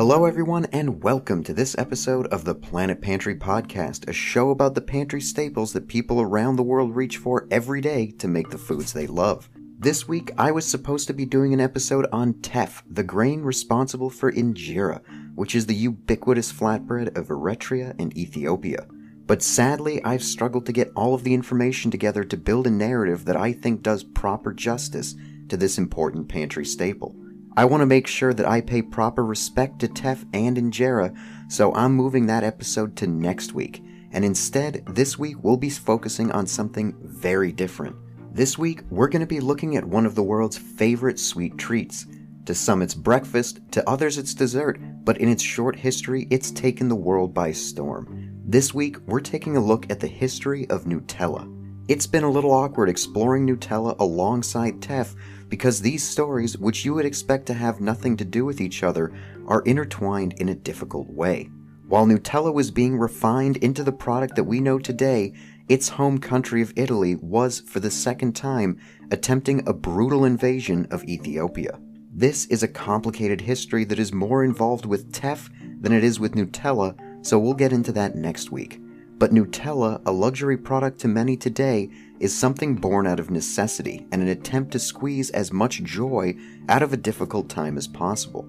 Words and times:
Hello, 0.00 0.24
everyone, 0.24 0.64
and 0.72 1.02
welcome 1.02 1.44
to 1.44 1.52
this 1.52 1.76
episode 1.76 2.26
of 2.28 2.46
the 2.46 2.54
Planet 2.54 3.02
Pantry 3.02 3.34
Podcast, 3.34 4.08
a 4.08 4.14
show 4.14 4.48
about 4.48 4.74
the 4.74 4.80
pantry 4.80 5.20
staples 5.20 5.74
that 5.74 5.88
people 5.88 6.22
around 6.22 6.56
the 6.56 6.62
world 6.62 6.96
reach 6.96 7.18
for 7.18 7.46
every 7.50 7.82
day 7.82 8.12
to 8.12 8.26
make 8.26 8.48
the 8.48 8.56
foods 8.56 8.94
they 8.94 9.06
love. 9.06 9.50
This 9.78 10.08
week, 10.08 10.30
I 10.38 10.52
was 10.52 10.66
supposed 10.66 11.06
to 11.08 11.12
be 11.12 11.26
doing 11.26 11.52
an 11.52 11.60
episode 11.60 12.06
on 12.12 12.32
teff, 12.40 12.82
the 12.88 13.02
grain 13.02 13.42
responsible 13.42 14.08
for 14.08 14.32
injera, 14.32 15.02
which 15.34 15.54
is 15.54 15.66
the 15.66 15.74
ubiquitous 15.74 16.50
flatbread 16.50 17.18
of 17.18 17.28
Eritrea 17.28 17.94
and 17.98 18.16
Ethiopia. 18.16 18.86
But 19.30 19.44
sadly, 19.44 20.02
I've 20.02 20.24
struggled 20.24 20.66
to 20.66 20.72
get 20.72 20.90
all 20.96 21.14
of 21.14 21.22
the 21.22 21.34
information 21.34 21.92
together 21.92 22.24
to 22.24 22.36
build 22.36 22.66
a 22.66 22.70
narrative 22.70 23.26
that 23.26 23.36
I 23.36 23.52
think 23.52 23.80
does 23.80 24.02
proper 24.02 24.52
justice 24.52 25.14
to 25.48 25.56
this 25.56 25.78
important 25.78 26.28
pantry 26.28 26.64
staple. 26.64 27.14
I 27.56 27.64
want 27.66 27.82
to 27.82 27.86
make 27.86 28.08
sure 28.08 28.34
that 28.34 28.48
I 28.48 28.60
pay 28.60 28.82
proper 28.82 29.24
respect 29.24 29.78
to 29.78 29.86
teff 29.86 30.24
and 30.32 30.56
injera, 30.56 31.16
so 31.48 31.72
I'm 31.76 31.92
moving 31.92 32.26
that 32.26 32.42
episode 32.42 32.96
to 32.96 33.06
next 33.06 33.52
week. 33.52 33.84
And 34.10 34.24
instead, 34.24 34.84
this 34.88 35.16
week 35.16 35.36
we'll 35.44 35.56
be 35.56 35.70
focusing 35.70 36.32
on 36.32 36.48
something 36.48 36.96
very 37.00 37.52
different. 37.52 37.94
This 38.34 38.58
week, 38.58 38.82
we're 38.90 39.06
going 39.06 39.20
to 39.20 39.26
be 39.26 39.38
looking 39.38 39.76
at 39.76 39.84
one 39.84 40.06
of 40.06 40.16
the 40.16 40.24
world's 40.24 40.58
favorite 40.58 41.20
sweet 41.20 41.56
treats. 41.56 42.04
To 42.46 42.54
some, 42.56 42.82
it's 42.82 42.94
breakfast, 42.94 43.60
to 43.70 43.88
others, 43.88 44.18
it's 44.18 44.34
dessert, 44.34 44.80
but 45.04 45.18
in 45.18 45.28
its 45.28 45.44
short 45.44 45.76
history, 45.76 46.26
it's 46.30 46.50
taken 46.50 46.88
the 46.88 46.96
world 46.96 47.32
by 47.32 47.52
storm. 47.52 48.29
This 48.50 48.74
week, 48.74 48.96
we're 49.06 49.20
taking 49.20 49.56
a 49.56 49.64
look 49.64 49.88
at 49.92 50.00
the 50.00 50.08
history 50.08 50.68
of 50.70 50.82
Nutella. 50.82 51.48
It's 51.86 52.08
been 52.08 52.24
a 52.24 52.30
little 52.30 52.50
awkward 52.50 52.88
exploring 52.88 53.46
Nutella 53.46 53.96
alongside 54.00 54.82
teff 54.82 55.14
because 55.48 55.80
these 55.80 56.02
stories, 56.02 56.58
which 56.58 56.84
you 56.84 56.92
would 56.94 57.04
expect 57.04 57.46
to 57.46 57.54
have 57.54 57.80
nothing 57.80 58.16
to 58.16 58.24
do 58.24 58.44
with 58.44 58.60
each 58.60 58.82
other, 58.82 59.12
are 59.46 59.62
intertwined 59.62 60.32
in 60.40 60.48
a 60.48 60.56
difficult 60.56 61.06
way. 61.10 61.48
While 61.86 62.06
Nutella 62.06 62.52
was 62.52 62.72
being 62.72 62.98
refined 62.98 63.58
into 63.58 63.84
the 63.84 63.92
product 63.92 64.34
that 64.34 64.42
we 64.42 64.58
know 64.58 64.80
today, 64.80 65.32
its 65.68 65.88
home 65.88 66.18
country 66.18 66.60
of 66.60 66.72
Italy 66.74 67.14
was, 67.14 67.60
for 67.60 67.78
the 67.78 67.88
second 67.88 68.34
time, 68.34 68.80
attempting 69.12 69.62
a 69.68 69.72
brutal 69.72 70.24
invasion 70.24 70.88
of 70.90 71.04
Ethiopia. 71.04 71.78
This 72.12 72.46
is 72.46 72.64
a 72.64 72.68
complicated 72.68 73.42
history 73.42 73.84
that 73.84 74.00
is 74.00 74.12
more 74.12 74.42
involved 74.42 74.86
with 74.86 75.12
teff 75.12 75.48
than 75.80 75.92
it 75.92 76.02
is 76.02 76.18
with 76.18 76.34
Nutella, 76.34 76.98
so 77.22 77.38
we'll 77.38 77.54
get 77.54 77.72
into 77.72 77.92
that 77.92 78.14
next 78.14 78.50
week. 78.50 78.80
But 79.18 79.32
Nutella, 79.32 80.00
a 80.06 80.12
luxury 80.12 80.56
product 80.56 80.98
to 81.00 81.08
many 81.08 81.36
today, 81.36 81.90
is 82.20 82.34
something 82.34 82.74
born 82.74 83.06
out 83.06 83.20
of 83.20 83.30
necessity 83.30 84.06
and 84.10 84.22
an 84.22 84.28
attempt 84.28 84.72
to 84.72 84.78
squeeze 84.78 85.28
as 85.30 85.52
much 85.52 85.82
joy 85.82 86.34
out 86.70 86.82
of 86.82 86.94
a 86.94 86.96
difficult 86.96 87.50
time 87.50 87.76
as 87.76 87.86
possible. 87.86 88.48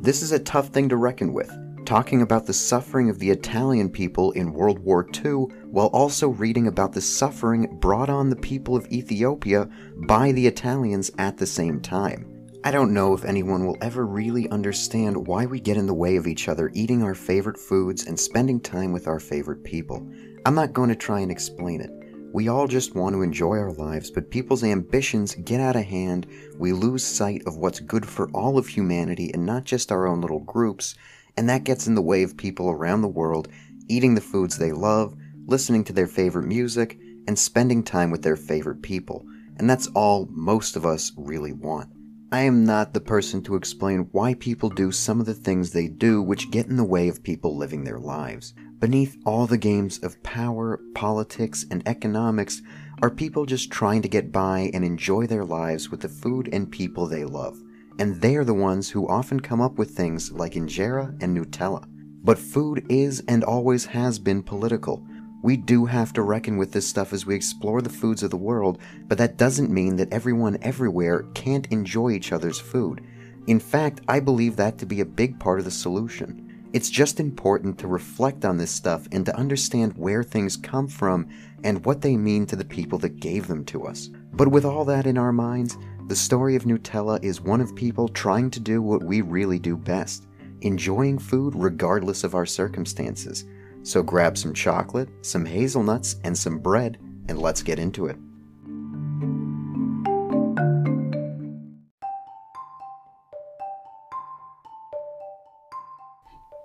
This 0.00 0.20
is 0.20 0.32
a 0.32 0.38
tough 0.38 0.68
thing 0.68 0.90
to 0.90 0.96
reckon 0.96 1.32
with, 1.32 1.50
talking 1.86 2.20
about 2.20 2.44
the 2.44 2.52
suffering 2.52 3.08
of 3.08 3.18
the 3.18 3.30
Italian 3.30 3.88
people 3.88 4.32
in 4.32 4.52
World 4.52 4.80
War 4.80 5.08
II 5.24 5.46
while 5.64 5.86
also 5.86 6.28
reading 6.28 6.66
about 6.66 6.92
the 6.92 7.00
suffering 7.00 7.78
brought 7.80 8.10
on 8.10 8.28
the 8.28 8.36
people 8.36 8.76
of 8.76 8.86
Ethiopia 8.92 9.66
by 10.06 10.30
the 10.32 10.46
Italians 10.46 11.10
at 11.16 11.38
the 11.38 11.46
same 11.46 11.80
time. 11.80 12.35
I 12.66 12.72
don't 12.72 12.92
know 12.92 13.14
if 13.14 13.24
anyone 13.24 13.64
will 13.64 13.78
ever 13.80 14.04
really 14.04 14.48
understand 14.48 15.28
why 15.28 15.46
we 15.46 15.60
get 15.60 15.76
in 15.76 15.86
the 15.86 15.94
way 15.94 16.16
of 16.16 16.26
each 16.26 16.48
other 16.48 16.72
eating 16.74 17.00
our 17.00 17.14
favorite 17.14 17.58
foods 17.58 18.08
and 18.08 18.18
spending 18.18 18.58
time 18.58 18.92
with 18.92 19.06
our 19.06 19.20
favorite 19.20 19.62
people. 19.62 20.04
I'm 20.44 20.56
not 20.56 20.72
going 20.72 20.88
to 20.88 20.96
try 20.96 21.20
and 21.20 21.30
explain 21.30 21.80
it. 21.80 21.92
We 22.32 22.48
all 22.48 22.66
just 22.66 22.96
want 22.96 23.14
to 23.14 23.22
enjoy 23.22 23.56
our 23.58 23.70
lives, 23.70 24.10
but 24.10 24.32
people's 24.32 24.64
ambitions 24.64 25.36
get 25.36 25.60
out 25.60 25.76
of 25.76 25.84
hand. 25.84 26.26
We 26.58 26.72
lose 26.72 27.04
sight 27.04 27.42
of 27.46 27.56
what's 27.56 27.78
good 27.78 28.04
for 28.04 28.28
all 28.30 28.58
of 28.58 28.66
humanity 28.66 29.30
and 29.32 29.46
not 29.46 29.62
just 29.62 29.92
our 29.92 30.08
own 30.08 30.20
little 30.20 30.40
groups, 30.40 30.96
and 31.36 31.48
that 31.48 31.62
gets 31.62 31.86
in 31.86 31.94
the 31.94 32.02
way 32.02 32.24
of 32.24 32.36
people 32.36 32.68
around 32.68 33.02
the 33.02 33.06
world 33.06 33.46
eating 33.86 34.16
the 34.16 34.20
foods 34.20 34.58
they 34.58 34.72
love, 34.72 35.14
listening 35.46 35.84
to 35.84 35.92
their 35.92 36.08
favorite 36.08 36.48
music, 36.48 36.98
and 37.28 37.38
spending 37.38 37.84
time 37.84 38.10
with 38.10 38.22
their 38.22 38.34
favorite 38.34 38.82
people. 38.82 39.24
And 39.56 39.70
that's 39.70 39.86
all 39.94 40.26
most 40.32 40.74
of 40.74 40.84
us 40.84 41.12
really 41.16 41.52
want. 41.52 41.95
I 42.36 42.40
am 42.40 42.66
not 42.66 42.92
the 42.92 43.00
person 43.00 43.42
to 43.44 43.54
explain 43.54 44.10
why 44.12 44.34
people 44.34 44.68
do 44.68 44.92
some 44.92 45.20
of 45.20 45.26
the 45.26 45.32
things 45.32 45.70
they 45.70 45.88
do 45.88 46.20
which 46.20 46.50
get 46.50 46.66
in 46.66 46.76
the 46.76 46.84
way 46.84 47.08
of 47.08 47.22
people 47.22 47.56
living 47.56 47.82
their 47.82 47.98
lives. 47.98 48.52
Beneath 48.78 49.16
all 49.24 49.46
the 49.46 49.56
games 49.56 49.98
of 50.02 50.22
power, 50.22 50.78
politics, 50.94 51.64
and 51.70 51.82
economics 51.88 52.60
are 53.00 53.08
people 53.08 53.46
just 53.46 53.70
trying 53.70 54.02
to 54.02 54.08
get 54.08 54.32
by 54.32 54.70
and 54.74 54.84
enjoy 54.84 55.26
their 55.26 55.46
lives 55.46 55.90
with 55.90 56.02
the 56.02 56.10
food 56.10 56.50
and 56.52 56.70
people 56.70 57.06
they 57.06 57.24
love 57.24 57.56
and 57.98 58.20
they 58.20 58.36
are 58.36 58.44
the 58.44 58.52
ones 58.52 58.90
who 58.90 59.08
often 59.08 59.40
come 59.40 59.62
up 59.62 59.78
with 59.78 59.96
things 59.96 60.30
like 60.30 60.52
injera 60.52 61.16
and 61.22 61.34
Nutella. 61.34 61.86
But 62.22 62.38
food 62.38 62.84
is 62.90 63.22
and 63.28 63.44
always 63.44 63.86
has 63.86 64.18
been 64.18 64.42
political. 64.42 65.06
We 65.46 65.56
do 65.56 65.84
have 65.84 66.12
to 66.14 66.22
reckon 66.22 66.56
with 66.56 66.72
this 66.72 66.88
stuff 66.88 67.12
as 67.12 67.24
we 67.24 67.36
explore 67.36 67.80
the 67.80 67.88
foods 67.88 68.24
of 68.24 68.30
the 68.30 68.36
world, 68.36 68.80
but 69.06 69.16
that 69.18 69.36
doesn't 69.36 69.70
mean 69.70 69.94
that 69.94 70.12
everyone 70.12 70.58
everywhere 70.60 71.22
can't 71.34 71.68
enjoy 71.68 72.10
each 72.10 72.32
other's 72.32 72.58
food. 72.58 73.06
In 73.46 73.60
fact, 73.60 74.00
I 74.08 74.18
believe 74.18 74.56
that 74.56 74.76
to 74.78 74.86
be 74.86 75.02
a 75.02 75.06
big 75.06 75.38
part 75.38 75.60
of 75.60 75.64
the 75.64 75.70
solution. 75.70 76.68
It's 76.72 76.90
just 76.90 77.20
important 77.20 77.78
to 77.78 77.86
reflect 77.86 78.44
on 78.44 78.56
this 78.56 78.72
stuff 78.72 79.06
and 79.12 79.24
to 79.24 79.36
understand 79.36 79.96
where 79.96 80.24
things 80.24 80.56
come 80.56 80.88
from 80.88 81.28
and 81.62 81.86
what 81.86 82.00
they 82.00 82.16
mean 82.16 82.44
to 82.46 82.56
the 82.56 82.64
people 82.64 82.98
that 82.98 83.20
gave 83.20 83.46
them 83.46 83.64
to 83.66 83.86
us. 83.86 84.10
But 84.32 84.48
with 84.48 84.64
all 84.64 84.84
that 84.86 85.06
in 85.06 85.16
our 85.16 85.30
minds, 85.30 85.78
the 86.08 86.16
story 86.16 86.56
of 86.56 86.64
Nutella 86.64 87.22
is 87.22 87.40
one 87.40 87.60
of 87.60 87.76
people 87.76 88.08
trying 88.08 88.50
to 88.50 88.58
do 88.58 88.82
what 88.82 89.04
we 89.04 89.20
really 89.20 89.60
do 89.60 89.76
best 89.76 90.26
enjoying 90.62 91.18
food 91.18 91.52
regardless 91.54 92.24
of 92.24 92.34
our 92.34 92.46
circumstances. 92.46 93.44
So 93.86 94.02
grab 94.02 94.36
some 94.36 94.52
chocolate, 94.52 95.08
some 95.22 95.44
hazelnuts, 95.44 96.16
and 96.24 96.36
some 96.36 96.58
bread, 96.58 96.98
and 97.28 97.38
let's 97.38 97.62
get 97.62 97.78
into 97.78 98.06
it. 98.06 98.16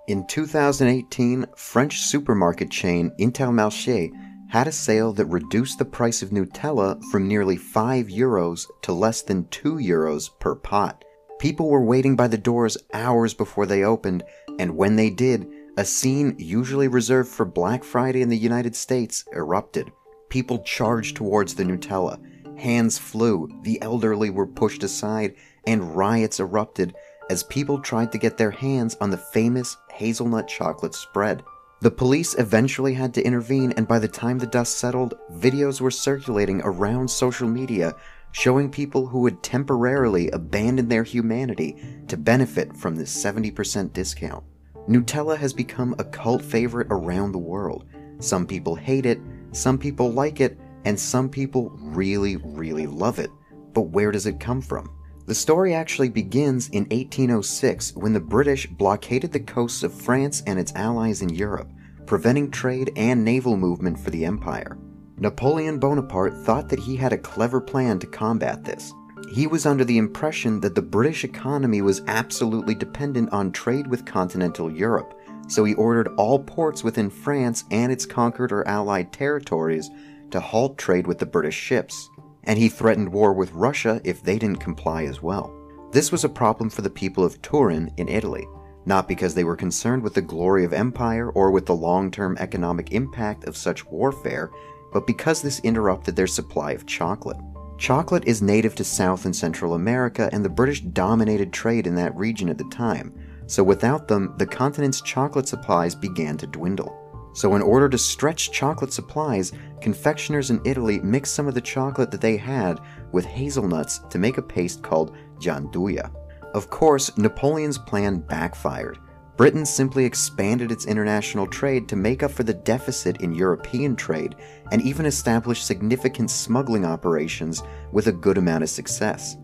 In 0.08 0.26
2018, 0.26 1.46
French 1.56 2.00
supermarket 2.00 2.72
chain 2.72 3.12
Intermarché 3.20 4.10
had 4.48 4.66
a 4.66 4.72
sale 4.72 5.12
that 5.12 5.26
reduced 5.26 5.78
the 5.78 5.84
price 5.84 6.22
of 6.22 6.30
Nutella 6.30 7.00
from 7.12 7.28
nearly 7.28 7.56
5 7.56 8.08
euros 8.08 8.66
to 8.82 8.92
less 8.92 9.22
than 9.22 9.46
2 9.46 9.74
euros 9.76 10.28
per 10.40 10.56
pot. 10.56 11.04
People 11.38 11.70
were 11.70 11.84
waiting 11.84 12.16
by 12.16 12.26
the 12.26 12.36
doors 12.36 12.76
hours 12.92 13.32
before 13.32 13.66
they 13.66 13.84
opened, 13.84 14.24
and 14.58 14.76
when 14.76 14.96
they 14.96 15.08
did, 15.08 15.46
a 15.78 15.84
scene 15.84 16.34
usually 16.38 16.86
reserved 16.88 17.30
for 17.30 17.46
Black 17.46 17.82
Friday 17.82 18.20
in 18.20 18.28
the 18.28 18.36
United 18.36 18.76
States 18.76 19.24
erupted. 19.32 19.90
People 20.28 20.58
charged 20.60 21.16
towards 21.16 21.54
the 21.54 21.64
Nutella. 21.64 22.20
Hands 22.58 22.96
flew, 22.98 23.48
the 23.62 23.80
elderly 23.80 24.28
were 24.28 24.46
pushed 24.46 24.82
aside, 24.82 25.34
and 25.66 25.96
riots 25.96 26.40
erupted 26.40 26.94
as 27.30 27.42
people 27.44 27.80
tried 27.80 28.12
to 28.12 28.18
get 28.18 28.36
their 28.36 28.50
hands 28.50 28.96
on 29.00 29.08
the 29.08 29.16
famous 29.16 29.76
hazelnut 29.90 30.46
chocolate 30.46 30.94
spread. 30.94 31.42
The 31.80 31.90
police 31.90 32.34
eventually 32.38 32.92
had 32.92 33.14
to 33.14 33.22
intervene, 33.22 33.72
and 33.72 33.88
by 33.88 33.98
the 33.98 34.08
time 34.08 34.38
the 34.38 34.46
dust 34.46 34.76
settled, 34.76 35.14
videos 35.32 35.80
were 35.80 35.90
circulating 35.90 36.60
around 36.64 37.08
social 37.08 37.48
media 37.48 37.94
showing 38.32 38.70
people 38.70 39.06
who 39.06 39.20
would 39.20 39.42
temporarily 39.42 40.30
abandon 40.30 40.88
their 40.88 41.04
humanity 41.04 41.76
to 42.08 42.16
benefit 42.16 42.76
from 42.76 42.96
this 42.96 43.12
70% 43.24 43.92
discount. 43.92 44.44
Nutella 44.88 45.36
has 45.36 45.52
become 45.52 45.94
a 45.98 46.04
cult 46.04 46.42
favorite 46.42 46.88
around 46.90 47.32
the 47.32 47.38
world. 47.38 47.84
Some 48.18 48.46
people 48.46 48.74
hate 48.74 49.06
it, 49.06 49.20
some 49.52 49.78
people 49.78 50.12
like 50.12 50.40
it, 50.40 50.58
and 50.84 50.98
some 50.98 51.28
people 51.28 51.70
really, 51.80 52.36
really 52.36 52.86
love 52.86 53.18
it. 53.18 53.30
But 53.72 53.82
where 53.82 54.10
does 54.10 54.26
it 54.26 54.40
come 54.40 54.60
from? 54.60 54.90
The 55.26 55.34
story 55.34 55.72
actually 55.72 56.08
begins 56.08 56.68
in 56.70 56.82
1806 56.84 57.94
when 57.94 58.12
the 58.12 58.20
British 58.20 58.66
blockaded 58.66 59.30
the 59.30 59.40
coasts 59.40 59.84
of 59.84 59.94
France 59.94 60.42
and 60.46 60.58
its 60.58 60.74
allies 60.74 61.22
in 61.22 61.28
Europe, 61.28 61.70
preventing 62.06 62.50
trade 62.50 62.92
and 62.96 63.24
naval 63.24 63.56
movement 63.56 64.00
for 64.00 64.10
the 64.10 64.24
empire. 64.24 64.76
Napoleon 65.18 65.78
Bonaparte 65.78 66.34
thought 66.44 66.68
that 66.68 66.80
he 66.80 66.96
had 66.96 67.12
a 67.12 67.18
clever 67.18 67.60
plan 67.60 68.00
to 68.00 68.06
combat 68.08 68.64
this. 68.64 68.92
He 69.30 69.46
was 69.46 69.66
under 69.66 69.84
the 69.84 69.98
impression 69.98 70.60
that 70.60 70.74
the 70.74 70.82
British 70.82 71.24
economy 71.24 71.82
was 71.82 72.02
absolutely 72.06 72.74
dependent 72.74 73.32
on 73.32 73.52
trade 73.52 73.86
with 73.86 74.04
continental 74.04 74.70
Europe, 74.70 75.18
so 75.48 75.64
he 75.64 75.74
ordered 75.74 76.08
all 76.16 76.38
ports 76.38 76.84
within 76.84 77.10
France 77.10 77.64
and 77.70 77.90
its 77.92 78.06
conquered 78.06 78.52
or 78.52 78.66
allied 78.68 79.12
territories 79.12 79.90
to 80.30 80.40
halt 80.40 80.78
trade 80.78 81.06
with 81.06 81.18
the 81.18 81.26
British 81.26 81.56
ships 81.56 82.08
and 82.44 82.58
he 82.58 82.68
threatened 82.68 83.12
war 83.12 83.32
with 83.32 83.52
Russia 83.52 84.00
if 84.04 84.22
they 84.22 84.38
didn't 84.38 84.60
comply 84.60 85.04
as 85.04 85.22
well. 85.22 85.54
This 85.92 86.10
was 86.10 86.24
a 86.24 86.28
problem 86.28 86.70
for 86.70 86.82
the 86.82 86.90
people 86.90 87.24
of 87.24 87.40
Turin 87.42 87.92
in 87.96 88.08
Italy, 88.08 88.46
not 88.86 89.06
because 89.06 89.34
they 89.34 89.44
were 89.44 89.56
concerned 89.56 90.02
with 90.02 90.14
the 90.14 90.22
glory 90.22 90.64
of 90.64 90.72
empire 90.72 91.30
or 91.30 91.50
with 91.50 91.66
the 91.66 91.74
long 91.74 92.10
term 92.10 92.36
economic 92.38 92.92
impact 92.92 93.44
of 93.44 93.56
such 93.56 93.86
warfare, 93.86 94.50
but 94.92 95.06
because 95.06 95.42
this 95.42 95.60
interrupted 95.60 96.16
their 96.16 96.26
supply 96.26 96.72
of 96.72 96.86
chocolate. 96.86 97.36
Chocolate 97.82 98.28
is 98.28 98.40
native 98.42 98.76
to 98.76 98.84
South 98.84 99.24
and 99.24 99.34
Central 99.34 99.74
America, 99.74 100.30
and 100.32 100.44
the 100.44 100.48
British 100.48 100.82
dominated 100.82 101.52
trade 101.52 101.88
in 101.88 101.96
that 101.96 102.14
region 102.14 102.48
at 102.48 102.56
the 102.56 102.70
time, 102.70 103.12
so 103.48 103.64
without 103.64 104.06
them, 104.06 104.34
the 104.38 104.46
continent's 104.46 105.00
chocolate 105.00 105.48
supplies 105.48 105.92
began 105.92 106.36
to 106.36 106.46
dwindle. 106.46 106.96
So, 107.34 107.56
in 107.56 107.60
order 107.60 107.88
to 107.88 107.98
stretch 107.98 108.52
chocolate 108.52 108.92
supplies, 108.92 109.50
confectioners 109.80 110.50
in 110.50 110.60
Italy 110.64 111.00
mixed 111.00 111.34
some 111.34 111.48
of 111.48 111.54
the 111.54 111.60
chocolate 111.60 112.12
that 112.12 112.20
they 112.20 112.36
had 112.36 112.78
with 113.10 113.24
hazelnuts 113.24 113.98
to 114.10 114.18
make 114.18 114.38
a 114.38 114.42
paste 114.42 114.84
called 114.84 115.16
gianduja. 115.40 116.08
Of 116.54 116.70
course, 116.70 117.18
Napoleon's 117.18 117.78
plan 117.78 118.18
backfired. 118.18 119.00
Britain 119.36 119.64
simply 119.64 120.04
expanded 120.04 120.70
its 120.70 120.86
international 120.86 121.46
trade 121.46 121.88
to 121.88 121.96
make 121.96 122.22
up 122.22 122.30
for 122.30 122.42
the 122.42 122.52
deficit 122.52 123.22
in 123.22 123.34
European 123.34 123.96
trade 123.96 124.34
and 124.70 124.82
even 124.82 125.06
established 125.06 125.66
significant 125.66 126.30
smuggling 126.30 126.84
operations 126.84 127.62
with 127.92 128.08
a 128.08 128.12
good 128.12 128.36
amount 128.36 128.62
of 128.62 128.68
success. 128.68 129.36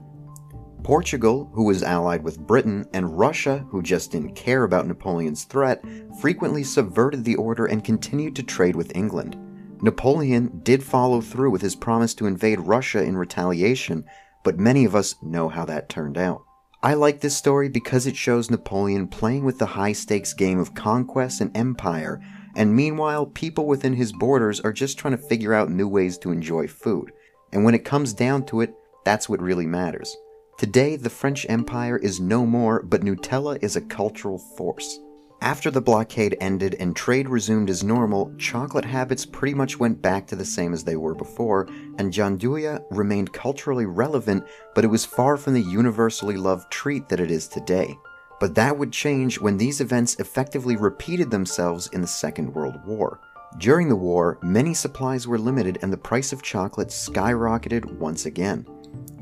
Portugal, 0.85 1.51
who 1.55 1.65
was 1.65 1.83
allied 1.83 2.23
with 2.23 2.39
Britain, 2.39 2.85
and 2.93 3.19
Russia, 3.19 3.67
who 3.71 3.83
just 3.83 4.13
didn't 4.13 4.35
care 4.35 4.65
about 4.65 4.87
Napoleon's 4.87 5.45
threat, 5.45 5.83
frequently 6.21 6.63
subverted 6.63 7.25
the 7.25 7.37
order 7.37 7.67
and 7.67 7.85
continued 7.85 8.37
to 8.37 8.43
trade 8.43 8.77
with 8.77 8.95
England. 8.97 9.37
Napoleon 9.83 10.61
did 10.63 10.83
follow 10.83 11.21
through 11.21 11.51
with 11.51 11.63
his 11.63 11.77
promise 11.77 12.15
to 12.15 12.27
invade 12.27 12.61
Russia 12.61 13.03
in 13.03 13.17
retaliation, 13.17 14.05
but 14.45 14.59
many 14.59 14.85
of 14.85 14.95
us 14.95 15.15
know 15.23 15.49
how 15.49 15.65
that 15.65 15.89
turned 15.89 16.19
out. 16.19 16.43
I 16.81 16.95
like 16.95 17.21
this 17.21 17.37
story 17.37 17.69
because 17.69 18.07
it 18.07 18.17
shows 18.17 18.51
Napoleon 18.51 19.09
playing 19.09 19.45
with 19.45 19.59
the 19.59 19.67
high 19.67 19.93
stakes 19.93 20.33
game 20.33 20.61
of 20.61 20.75
conquest 20.75 21.41
and 21.41 21.57
empire, 21.57 22.21
and 22.55 22.75
meanwhile, 22.75 23.27
people 23.27 23.67
within 23.67 23.95
his 23.95 24.13
borders 24.13 24.61
are 24.61 24.73
just 24.73 24.97
trying 24.97 25.17
to 25.17 25.29
figure 25.29 25.55
out 25.55 25.71
new 25.71 25.89
ways 25.89 26.17
to 26.19 26.31
enjoy 26.31 26.69
food. 26.69 27.11
And 27.53 27.65
when 27.65 27.75
it 27.75 27.85
comes 27.85 28.13
down 28.13 28.47
to 28.47 28.61
it, 28.61 28.75
that's 29.05 29.29
what 29.29 29.43
really 29.43 29.67
matters. 29.67 30.17
Today, 30.57 30.95
the 30.95 31.11
French 31.11 31.47
Empire 31.49 31.97
is 31.97 32.21
no 32.21 32.47
more, 32.47 32.83
but 32.85 33.03
Nutella 33.03 33.61
is 33.61 33.75
a 33.75 33.81
cultural 33.81 34.39
force. 34.39 35.01
After 35.41 35.71
the 35.71 35.81
blockade 35.81 36.37
ended 36.41 36.75
and 36.81 36.97
trade 36.97 37.29
resumed 37.29 37.71
as 37.71 37.85
normal, 37.85 38.35
chocolate 38.39 38.85
habits 38.85 39.25
pretty 39.25 39.55
much 39.55 39.79
went 39.79 40.03
back 40.03 40.27
to 40.27 40.37
the 40.37 40.45
same 40.45 40.73
as 40.73 40.83
they 40.83 40.97
were 40.97 41.15
before, 41.15 41.69
and 41.97 42.13
gianduja 42.13 42.83
remained 42.91 43.33
culturally 43.33 43.87
relevant, 43.87 44.45
but 44.75 44.85
it 44.85 44.89
was 44.89 45.05
far 45.05 45.37
from 45.37 45.55
the 45.55 45.63
universally 45.63 46.37
loved 46.37 46.71
treat 46.73 47.09
that 47.09 47.21
it 47.21 47.31
is 47.31 47.47
today. 47.47 47.97
But 48.41 48.57
that 48.57 48.77
would 48.77 48.93
change 48.93 49.41
when 49.41 49.57
these 49.57 49.81
events 49.81 50.17
effectively 50.17 50.77
repeated 50.77 51.31
themselves 51.31 51.89
in 51.93 52.01
the 52.01 52.07
Second 52.07 52.53
World 52.53 52.85
War. 52.85 53.21
During 53.59 53.89
the 53.89 53.97
war, 53.97 54.39
many 54.43 54.75
supplies 54.75 55.29
were 55.29 55.39
limited 55.39 55.79
and 55.83 55.93
the 55.93 55.97
price 55.97 56.33
of 56.33 56.43
chocolate 56.43 56.89
skyrocketed 56.89 57.85
once 57.99 58.27
again. 58.27 58.67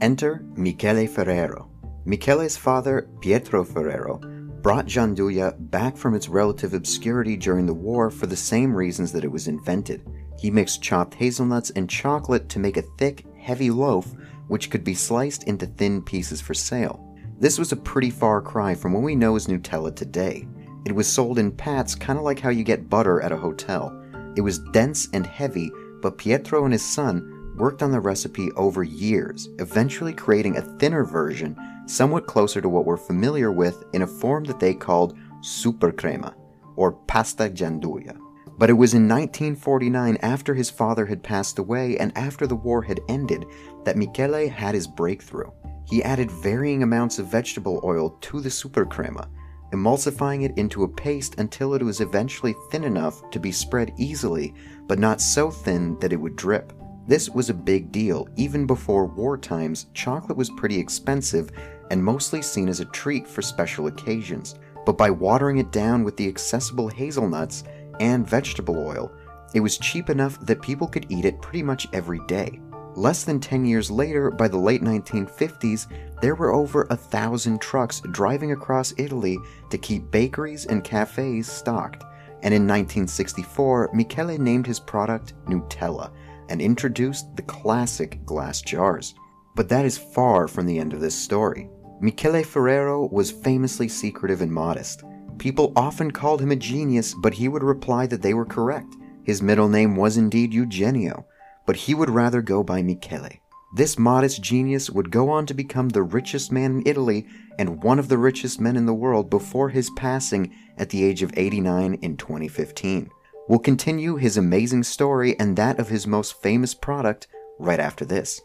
Enter 0.01 0.45
Michele 0.57 1.07
Ferrero. 1.07 1.71
Michele's 2.07 2.57
father, 2.57 3.09
Pietro 3.21 3.65
Ferrero, 3.65 4.21
brought 4.67 4.87
gianduja 4.87 5.55
back 5.71 5.97
from 5.97 6.13
its 6.13 6.29
relative 6.29 6.75
obscurity 6.75 7.37
during 7.37 7.67
the 7.67 7.73
war 7.73 8.11
for 8.11 8.27
the 8.27 8.35
same 8.35 8.75
reasons 8.75 9.13
that 9.13 9.23
it 9.23 9.31
was 9.31 9.47
invented. 9.47 10.05
He 10.41 10.51
mixed 10.51 10.83
chopped 10.83 11.15
hazelnuts 11.15 11.71
and 11.77 11.89
chocolate 11.89 12.49
to 12.49 12.59
make 12.59 12.77
a 12.77 12.83
thick, 12.99 13.25
heavy 13.39 13.71
loaf 13.71 14.13
which 14.49 14.69
could 14.69 14.83
be 14.83 14.93
sliced 14.93 15.45
into 15.45 15.67
thin 15.69 16.03
pieces 16.03 16.41
for 16.41 16.53
sale. 16.53 17.17
This 17.39 17.61
was 17.61 17.71
a 17.71 17.77
pretty 17.77 18.11
far 18.11 18.43
cry 18.43 18.75
from 18.75 18.93
what 18.93 19.05
we 19.05 19.15
know 19.15 19.37
as 19.37 19.47
Nutella 19.47 19.95
today. 19.95 20.49
It 20.85 20.97
was 20.97 21.07
sold 21.07 21.39
in 21.39 21.53
pats, 21.53 21.95
kind 21.95 22.19
of 22.19 22.25
like 22.25 22.41
how 22.41 22.51
you 22.51 22.65
get 22.65 22.91
butter 22.91 23.21
at 23.21 23.31
a 23.31 23.37
hotel. 23.37 23.97
It 24.37 24.41
was 24.41 24.59
dense 24.59 25.09
and 25.13 25.25
heavy, 25.25 25.71
but 26.03 26.19
Pietro 26.19 26.65
and 26.65 26.73
his 26.73 26.85
son 26.85 27.55
worked 27.57 27.85
on 27.85 27.93
the 27.93 28.01
recipe 28.01 28.51
over 28.57 28.83
years, 28.83 29.49
eventually 29.61 30.13
creating 30.13 30.57
a 30.57 30.79
thinner 30.81 31.05
version 31.05 31.57
somewhat 31.87 32.27
closer 32.27 32.61
to 32.61 32.69
what 32.69 32.85
we're 32.85 32.97
familiar 32.97 33.51
with 33.51 33.85
in 33.93 34.03
a 34.03 34.07
form 34.07 34.45
that 34.45 34.61
they 34.61 34.75
called 34.75 35.17
supercrema, 35.41 36.35
or 36.77 36.93
pasta 36.93 37.49
gianduja. 37.49 38.17
But 38.59 38.71
it 38.71 38.75
was 38.75 38.95
in 38.95 39.09
1949, 39.09 40.19
after 40.23 40.55
his 40.55 40.71
father 40.71 41.05
had 41.07 41.23
passed 41.23 41.59
away 41.59 41.99
and 41.99 42.17
after 42.17 42.47
the 42.47 42.57
war 42.57 42.83
had 42.83 43.01
ended, 43.09 43.47
that 43.85 43.97
Michele 43.97 44.49
had 44.49 44.75
his 44.75 44.87
breakthrough. 44.87 45.51
He 45.85 46.03
added 46.03 46.31
varying 46.31 46.83
amounts 46.83 47.19
of 47.19 47.27
vegetable 47.27 47.81
oil 47.85 48.11
to 48.23 48.41
the 48.41 48.49
supercrema, 48.49 49.29
emulsifying 49.73 50.43
it 50.45 50.57
into 50.57 50.85
a 50.85 50.89
paste 50.89 51.39
until 51.39 51.75
it 51.75 51.83
was 51.83 52.01
eventually 52.01 52.55
thin 52.71 52.85
enough 52.85 53.29
to 53.31 53.39
be 53.39 53.53
spread 53.53 53.93
easily, 53.99 54.55
but 54.87 54.99
not 54.99 55.21
so 55.21 55.51
thin 55.51 55.99
that 56.01 56.13
it 56.13 56.21
would 56.21 56.37
drip. 56.37 56.73
This 57.07 57.31
was 57.31 57.51
a 57.51 57.55
big 57.55 57.93
deal. 57.93 58.27
Even 58.37 58.67
before 58.67 59.07
war 59.07 59.39
times, 59.39 59.87
chocolate 59.95 60.37
was 60.37 60.51
pretty 60.51 60.79
expensive 60.79 61.51
and 61.91 62.03
mostly 62.03 62.43
seen 62.43 62.69
as 62.69 62.81
a 62.81 62.87
treat 62.87 63.27
for 63.27 63.43
special 63.43 63.87
occasions. 63.87 64.55
But 64.85 64.99
by 64.99 65.11
watering 65.11 65.59
it 65.59 65.73
down 65.73 66.05
with 66.05 66.17
the 66.17 66.29
accessible 66.29 66.89
hazelnuts 66.89 67.65
and 68.01 68.29
vegetable 68.29 68.79
oil, 68.79 69.13
it 69.55 69.61
was 69.61 69.79
cheap 69.79 70.11
enough 70.11 70.39
that 70.47 70.63
people 70.63 70.87
could 70.87 71.07
eat 71.09 71.25
it 71.25 71.41
pretty 71.41 71.63
much 71.63 71.89
every 71.93 72.21
day. 72.27 72.61
Less 72.95 73.25
than 73.25 73.41
10 73.41 73.67
years 73.67 73.91
later, 73.91 74.31
by 74.31 74.49
the 74.49 74.57
late 74.57 74.83
1950s, 74.83 75.87
there 76.23 76.35
were 76.35 76.55
over 76.55 76.87
a 76.89 76.97
thousand 76.97 77.61
trucks 77.61 78.01
driving 78.13 78.53
across 78.53 78.95
Italy 78.97 79.39
to 79.71 79.77
keep 79.77 80.11
bakeries 80.11 80.65
and 80.65 80.83
cafes 80.83 81.47
stocked. 81.47 82.05
And 82.43 82.55
in 82.55 82.63
1964, 82.63 83.91
Michele 83.93 84.39
named 84.39 84.67
his 84.67 84.81
product 84.81 85.35
Nutella 85.47 86.11
and 86.49 86.63
introduced 86.63 87.37
the 87.37 87.43
classic 87.43 88.25
glass 88.25 88.63
jars. 88.63 89.15
But 89.55 89.69
that 89.69 89.85
is 89.85 89.99
far 89.99 90.49
from 90.49 90.65
the 90.65 90.79
end 90.79 90.93
of 90.93 91.01
this 91.01 91.15
story. 91.15 91.69
Michele 92.01 92.43
Ferrero 92.43 93.09
was 93.11 93.31
famously 93.31 93.89
secretive 93.89 94.43
and 94.43 94.53
modest. 94.53 95.03
People 95.39 95.73
often 95.77 96.11
called 96.11 96.41
him 96.41 96.51
a 96.51 96.57
genius, 96.57 97.15
but 97.23 97.35
he 97.35 97.49
would 97.49 97.63
reply 97.63 98.07
that 98.07 98.23
they 98.23 98.35
were 98.35 98.45
correct. 98.45 98.95
His 99.25 99.43
middle 99.43 99.69
name 99.69 99.97
was 99.97 100.17
indeed 100.17 100.53
Eugenio, 100.53 101.27
but 101.67 101.77
he 101.77 101.95
would 101.95 102.11
rather 102.11 102.43
go 102.43 102.63
by 102.63 102.83
Michele. 102.83 103.31
This 103.75 103.99
modest 103.99 104.43
genius 104.43 104.89
would 104.91 105.11
go 105.11 105.29
on 105.31 105.47
to 105.47 105.55
become 105.55 105.89
the 105.89 106.03
richest 106.03 106.53
man 106.53 106.77
in 106.77 106.83
Italy 106.87 107.27
and 107.59 107.83
one 107.83 107.99
of 107.99 108.09
the 108.09 108.19
richest 108.19 108.61
men 108.61 108.77
in 108.77 108.87
the 108.87 108.95
world 108.95 109.29
before 109.29 109.71
his 109.71 109.91
passing 109.91 110.55
at 110.79 110.91
the 110.91 111.05
age 111.05 111.23
of 111.23 111.33
89 111.37 111.95
in 111.95 112.17
2015. 112.17 113.11
We'll 113.49 113.59
continue 113.59 114.17
his 114.17 114.37
amazing 114.37 114.85
story 114.85 115.39
and 115.39 115.57
that 115.57 115.79
of 115.79 115.89
his 115.89 116.07
most 116.07 116.41
famous 116.43 116.75
product 116.75 117.27
right 117.59 117.81
after 117.81 118.05
this. 118.05 118.41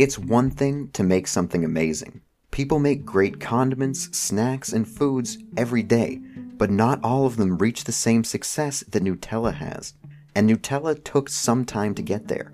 It's 0.00 0.18
one 0.18 0.48
thing 0.48 0.88
to 0.94 1.02
make 1.02 1.26
something 1.26 1.62
amazing. 1.62 2.22
People 2.50 2.78
make 2.78 3.04
great 3.04 3.38
condiments, 3.38 4.08
snacks, 4.16 4.72
and 4.72 4.88
foods 4.88 5.36
every 5.58 5.82
day, 5.82 6.22
but 6.56 6.70
not 6.70 7.04
all 7.04 7.26
of 7.26 7.36
them 7.36 7.58
reach 7.58 7.84
the 7.84 7.92
same 7.92 8.24
success 8.24 8.82
that 8.88 9.04
Nutella 9.04 9.52
has, 9.52 9.92
and 10.34 10.48
Nutella 10.48 11.04
took 11.04 11.28
some 11.28 11.66
time 11.66 11.94
to 11.96 12.00
get 12.00 12.28
there. 12.28 12.50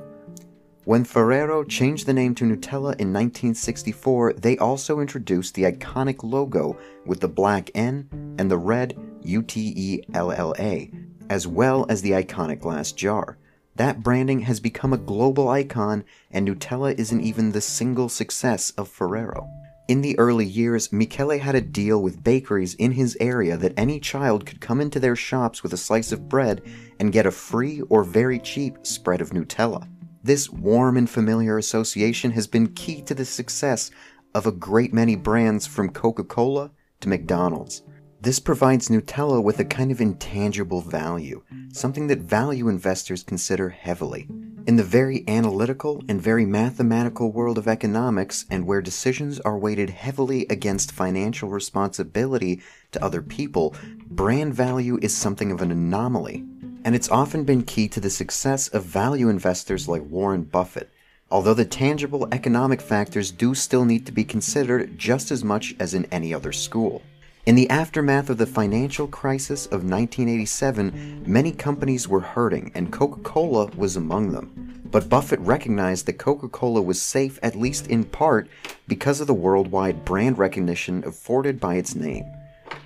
When 0.87 1.05
Ferrero 1.05 1.63
changed 1.63 2.07
the 2.07 2.13
name 2.13 2.35
to 2.35 2.45
Nutella 2.45 2.99
in 2.99 3.13
1964, 3.13 4.33
they 4.33 4.59
also 4.59 4.99
introduced 4.99 5.55
the 5.55 5.71
iconic 5.71 6.25
logo 6.25 6.77
with 7.05 7.21
the 7.21 7.29
black 7.29 7.71
N 7.77 8.09
and 8.41 8.51
the 8.51 8.59
red 8.59 8.99
U 9.23 9.41
T 9.41 9.73
E 9.77 10.03
L 10.15 10.33
L 10.33 10.53
A, 10.59 10.91
as 11.31 11.47
well 11.47 11.87
as 11.89 12.03
the 12.03 12.11
iconic 12.11 12.59
glass 12.59 12.91
jar. 12.91 13.39
That 13.77 14.03
branding 14.03 14.41
has 14.41 14.59
become 14.59 14.95
a 14.95 14.99
global 14.99 15.51
icon, 15.51 16.05
and 16.31 16.49
Nutella 16.49 16.99
isn't 16.99 17.21
even 17.21 17.53
the 17.53 17.61
single 17.61 18.09
success 18.09 18.71
of 18.71 18.89
Ferrero. 18.89 19.51
In 19.87 20.01
the 20.01 20.19
early 20.19 20.47
years, 20.47 20.91
Michele 20.93 21.39
had 21.39 21.55
a 21.55 21.61
deal 21.61 22.03
with 22.03 22.25
bakeries 22.25 22.73
in 22.75 22.93
his 22.93 23.19
area 23.21 23.59
that 23.59 23.75
any 23.77 24.01
child 24.01 24.47
could 24.47 24.63
come 24.63 24.81
into 24.81 24.99
their 24.99 25.15
shops 25.15 25.63
with 25.63 25.75
a 25.75 25.77
slice 25.77 26.11
of 26.11 26.27
bread 26.27 26.63
and 26.99 27.13
get 27.13 27.27
a 27.27 27.31
free 27.31 27.83
or 27.91 28.03
very 28.03 28.39
cheap 28.39 28.79
spread 28.87 29.21
of 29.21 29.31
Nutella. 29.31 29.87
This 30.25 30.49
warm 30.49 30.97
and 30.97 31.09
familiar 31.09 31.59
association 31.59 32.31
has 32.31 32.47
been 32.47 32.73
key 32.73 33.03
to 33.03 33.15
the 33.15 33.27
success 33.27 33.91
of 34.35 34.47
a 34.47 34.53
great 34.53 34.95
many 34.95 35.17
brands 35.17 35.67
from 35.67 35.91
Coca 35.91 36.25
Cola 36.25 36.71
to 37.01 37.09
McDonald's. 37.11 37.83
This 38.27 38.41
provides 38.41 38.89
Nutella 38.89 39.41
with 39.41 39.61
a 39.61 39.65
kind 39.65 39.93
of 39.93 40.01
intangible 40.01 40.81
value, 40.81 41.45
something 41.73 42.09
that 42.09 42.19
value 42.19 42.67
investors 42.67 43.23
consider 43.23 43.69
heavily. 43.69 44.27
In 44.67 44.75
the 44.75 44.83
very 44.83 45.23
analytical 45.29 46.03
and 46.09 46.21
very 46.21 46.45
mathematical 46.45 47.31
world 47.31 47.57
of 47.57 47.69
economics, 47.69 48.45
and 48.51 48.67
where 48.67 48.83
decisions 48.83 49.39
are 49.39 49.57
weighted 49.57 49.91
heavily 49.91 50.45
against 50.51 50.91
financial 50.91 51.49
responsibility 51.49 52.61
to 52.91 53.01
other 53.01 53.23
people, 53.23 53.77
brand 54.11 54.55
value 54.55 54.99
is 55.01 55.17
something 55.17 55.53
of 55.53 55.63
an 55.63 55.71
anomaly. 55.71 56.45
and 56.85 56.97
it's 56.97 57.09
often 57.11 57.45
been 57.45 57.63
key 57.63 57.87
to 57.87 58.01
the 58.01 58.11
success 58.11 58.67
of 58.67 58.83
value 58.83 59.29
investors 59.29 59.87
like 59.87 60.03
Warren 60.03 60.43
Buffett, 60.43 60.91
although 61.31 61.55
the 61.55 61.65
tangible 61.65 62.27
economic 62.33 62.81
factors 62.81 63.31
do 63.31 63.55
still 63.55 63.85
need 63.85 64.05
to 64.05 64.11
be 64.11 64.25
considered 64.25 64.99
just 64.99 65.31
as 65.31 65.45
much 65.45 65.77
as 65.79 65.95
in 65.95 66.07
any 66.07 66.35
other 66.35 66.51
school. 66.51 67.03
In 67.47 67.55
the 67.55 67.71
aftermath 67.71 68.29
of 68.29 68.39
the 68.39 68.45
financial 68.45 69.07
crisis 69.07 69.67
of 69.67 69.85
1987, 69.85 71.23
many 71.25 71.53
companies 71.53 72.09
were 72.09 72.19
hurting, 72.19 72.73
and 72.75 72.93
Coca 72.93 73.21
Cola 73.21 73.67
was 73.77 73.95
among 73.95 74.33
them. 74.33 74.83
But 74.91 75.09
Buffett 75.09 75.39
recognized 75.39 76.07
that 76.07 76.19
Coca 76.19 76.49
Cola 76.49 76.83
was 76.83 77.01
safe, 77.01 77.39
at 77.45 77.55
least 77.55 77.87
in 77.87 78.03
part, 78.03 78.49
because 78.89 79.21
of 79.21 79.29
the 79.29 79.33
worldwide 79.35 80.05
brand 80.05 80.39
recognition 80.39 81.05
afforded 81.07 81.61
by 81.61 81.77
its 81.77 81.95
name. 81.95 82.25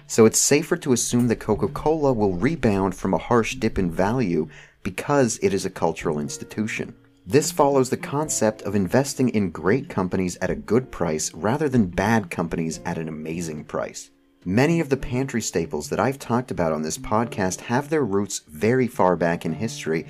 So 0.07 0.27
it's 0.27 0.39
safer 0.39 0.77
to 0.77 0.93
assume 0.93 1.29
that 1.29 1.41
Coca 1.41 1.69
Cola 1.69 2.13
will 2.13 2.35
rebound 2.35 2.95
from 2.95 3.15
a 3.15 3.19
harsh 3.19 3.55
dip 3.55 3.79
in 3.79 3.91
value 3.91 4.47
because 4.83 5.39
it 5.43 5.55
is 5.55 5.65
a 5.65 5.71
cultural 5.71 6.19
institution. 6.19 6.95
This 7.27 7.51
follows 7.51 7.89
the 7.89 7.97
concept 7.97 8.61
of 8.61 8.75
investing 8.75 9.31
in 9.31 9.53
great 9.53 9.89
companies 9.89 10.37
at 10.43 10.51
a 10.51 10.55
good 10.55 10.91
price 10.91 11.33
rather 11.33 11.71
than 11.71 11.87
bad 11.87 12.29
companies 12.31 12.81
at 12.85 12.99
an 12.99 13.09
amazing 13.09 13.65
price. 13.65 14.11
Many 14.47 14.81
of 14.81 14.89
the 14.89 14.97
pantry 14.97 15.43
staples 15.43 15.91
that 15.91 16.01
I've 16.01 16.19
talked 16.19 16.51
about 16.51 16.73
on 16.73 16.81
this 16.81 16.97
podcast 16.97 17.61
have 17.61 17.91
their 17.91 18.03
roots 18.03 18.41
very 18.49 18.87
far 18.87 19.15
back 19.15 19.45
in 19.45 19.53
history, 19.53 20.07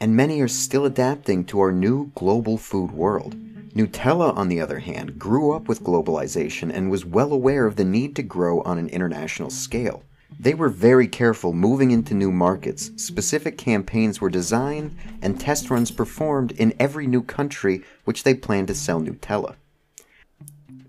and 0.00 0.16
many 0.16 0.40
are 0.40 0.48
still 0.48 0.86
adapting 0.86 1.44
to 1.46 1.60
our 1.60 1.70
new 1.70 2.10
global 2.14 2.56
food 2.56 2.90
world. 2.90 3.36
Nutella, 3.74 4.34
on 4.34 4.48
the 4.48 4.62
other 4.62 4.78
hand, 4.78 5.18
grew 5.18 5.52
up 5.52 5.68
with 5.68 5.82
globalization 5.82 6.72
and 6.72 6.90
was 6.90 7.04
well 7.04 7.34
aware 7.34 7.66
of 7.66 7.76
the 7.76 7.84
need 7.84 8.16
to 8.16 8.22
grow 8.22 8.62
on 8.62 8.78
an 8.78 8.88
international 8.88 9.50
scale. 9.50 10.04
They 10.40 10.54
were 10.54 10.70
very 10.70 11.06
careful 11.06 11.52
moving 11.52 11.90
into 11.90 12.14
new 12.14 12.32
markets. 12.32 12.92
Specific 12.96 13.58
campaigns 13.58 14.22
were 14.22 14.30
designed 14.30 14.96
and 15.20 15.38
test 15.38 15.68
runs 15.68 15.90
performed 15.90 16.52
in 16.52 16.72
every 16.80 17.06
new 17.06 17.22
country 17.22 17.84
which 18.04 18.22
they 18.22 18.32
planned 18.32 18.68
to 18.68 18.74
sell 18.74 19.02
Nutella. 19.02 19.56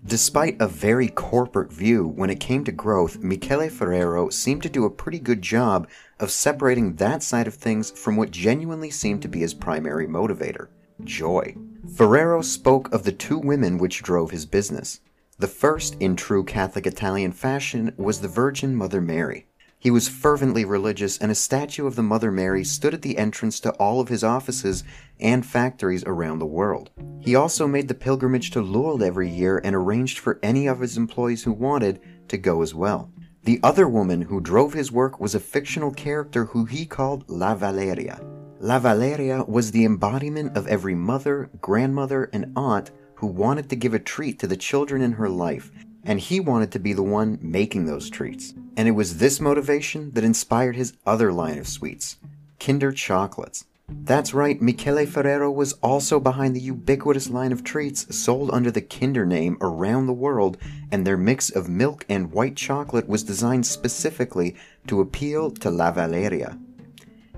Despite 0.06 0.56
a 0.60 0.68
very 0.68 1.08
corporate 1.08 1.72
view 1.72 2.06
when 2.06 2.30
it 2.30 2.38
came 2.38 2.62
to 2.62 2.70
growth, 2.70 3.18
Michele 3.18 3.68
Ferrero 3.68 4.28
seemed 4.28 4.62
to 4.62 4.68
do 4.68 4.84
a 4.84 4.90
pretty 4.90 5.18
good 5.18 5.42
job 5.42 5.88
of 6.20 6.30
separating 6.30 6.94
that 6.94 7.24
side 7.24 7.48
of 7.48 7.54
things 7.54 7.90
from 7.90 8.14
what 8.14 8.30
genuinely 8.30 8.88
seemed 8.88 9.20
to 9.22 9.28
be 9.28 9.40
his 9.40 9.52
primary 9.52 10.06
motivator 10.06 10.68
joy. 11.02 11.56
Ferrero 11.92 12.40
spoke 12.40 12.92
of 12.92 13.02
the 13.02 13.10
two 13.10 13.36
women 13.36 13.78
which 13.78 14.04
drove 14.04 14.30
his 14.30 14.46
business. 14.46 15.00
The 15.40 15.48
first, 15.48 15.96
in 15.98 16.14
true 16.14 16.44
Catholic 16.44 16.86
Italian 16.86 17.32
fashion, 17.32 17.92
was 17.96 18.20
the 18.20 18.28
Virgin 18.28 18.76
Mother 18.76 19.00
Mary. 19.00 19.48
He 19.78 19.90
was 19.90 20.08
fervently 20.08 20.64
religious, 20.64 21.18
and 21.18 21.30
a 21.30 21.34
statue 21.34 21.86
of 21.86 21.96
the 21.96 22.02
Mother 22.02 22.32
Mary 22.32 22.64
stood 22.64 22.94
at 22.94 23.02
the 23.02 23.18
entrance 23.18 23.60
to 23.60 23.72
all 23.72 24.00
of 24.00 24.08
his 24.08 24.24
offices 24.24 24.84
and 25.20 25.44
factories 25.44 26.02
around 26.04 26.38
the 26.38 26.46
world. 26.46 26.90
He 27.20 27.34
also 27.34 27.66
made 27.68 27.88
the 27.88 27.94
pilgrimage 27.94 28.50
to 28.52 28.62
Lourdes 28.62 29.04
every 29.04 29.28
year 29.28 29.60
and 29.62 29.76
arranged 29.76 30.18
for 30.18 30.38
any 30.42 30.66
of 30.66 30.80
his 30.80 30.96
employees 30.96 31.44
who 31.44 31.52
wanted 31.52 32.00
to 32.28 32.38
go 32.38 32.62
as 32.62 32.74
well. 32.74 33.10
The 33.44 33.60
other 33.62 33.86
woman 33.86 34.22
who 34.22 34.40
drove 34.40 34.72
his 34.72 34.90
work 34.90 35.20
was 35.20 35.34
a 35.34 35.40
fictional 35.40 35.92
character 35.92 36.46
who 36.46 36.64
he 36.64 36.84
called 36.84 37.28
La 37.28 37.54
Valeria. 37.54 38.20
La 38.58 38.78
Valeria 38.78 39.44
was 39.44 39.70
the 39.70 39.84
embodiment 39.84 40.56
of 40.56 40.66
every 40.66 40.94
mother, 40.94 41.50
grandmother, 41.60 42.30
and 42.32 42.52
aunt 42.56 42.90
who 43.16 43.26
wanted 43.26 43.68
to 43.68 43.76
give 43.76 43.94
a 43.94 43.98
treat 43.98 44.38
to 44.38 44.46
the 44.46 44.56
children 44.56 45.02
in 45.02 45.12
her 45.12 45.28
life 45.28 45.70
and 46.06 46.20
he 46.20 46.40
wanted 46.40 46.72
to 46.72 46.78
be 46.78 46.92
the 46.92 47.02
one 47.02 47.38
making 47.42 47.84
those 47.84 48.08
treats. 48.08 48.54
And 48.76 48.88
it 48.88 48.92
was 48.92 49.18
this 49.18 49.40
motivation 49.40 50.12
that 50.12 50.24
inspired 50.24 50.76
his 50.76 50.94
other 51.04 51.32
line 51.32 51.58
of 51.58 51.68
sweets, 51.68 52.16
Kinder 52.58 52.92
Chocolates. 52.92 53.66
That's 53.88 54.34
right, 54.34 54.60
Michele 54.60 55.06
Ferrero 55.06 55.50
was 55.50 55.74
also 55.74 56.18
behind 56.18 56.56
the 56.56 56.60
ubiquitous 56.60 57.28
line 57.28 57.52
of 57.52 57.62
treats 57.62 58.16
sold 58.16 58.50
under 58.50 58.70
the 58.70 58.80
Kinder 58.80 59.24
name 59.24 59.58
around 59.60 60.06
the 60.06 60.12
world, 60.12 60.58
and 60.90 61.06
their 61.06 61.16
mix 61.16 61.50
of 61.50 61.68
milk 61.68 62.04
and 62.08 62.32
white 62.32 62.56
chocolate 62.56 63.08
was 63.08 63.22
designed 63.22 63.66
specifically 63.66 64.56
to 64.88 65.00
appeal 65.00 65.50
to 65.50 65.70
La 65.70 65.92
Valeria. 65.92 66.58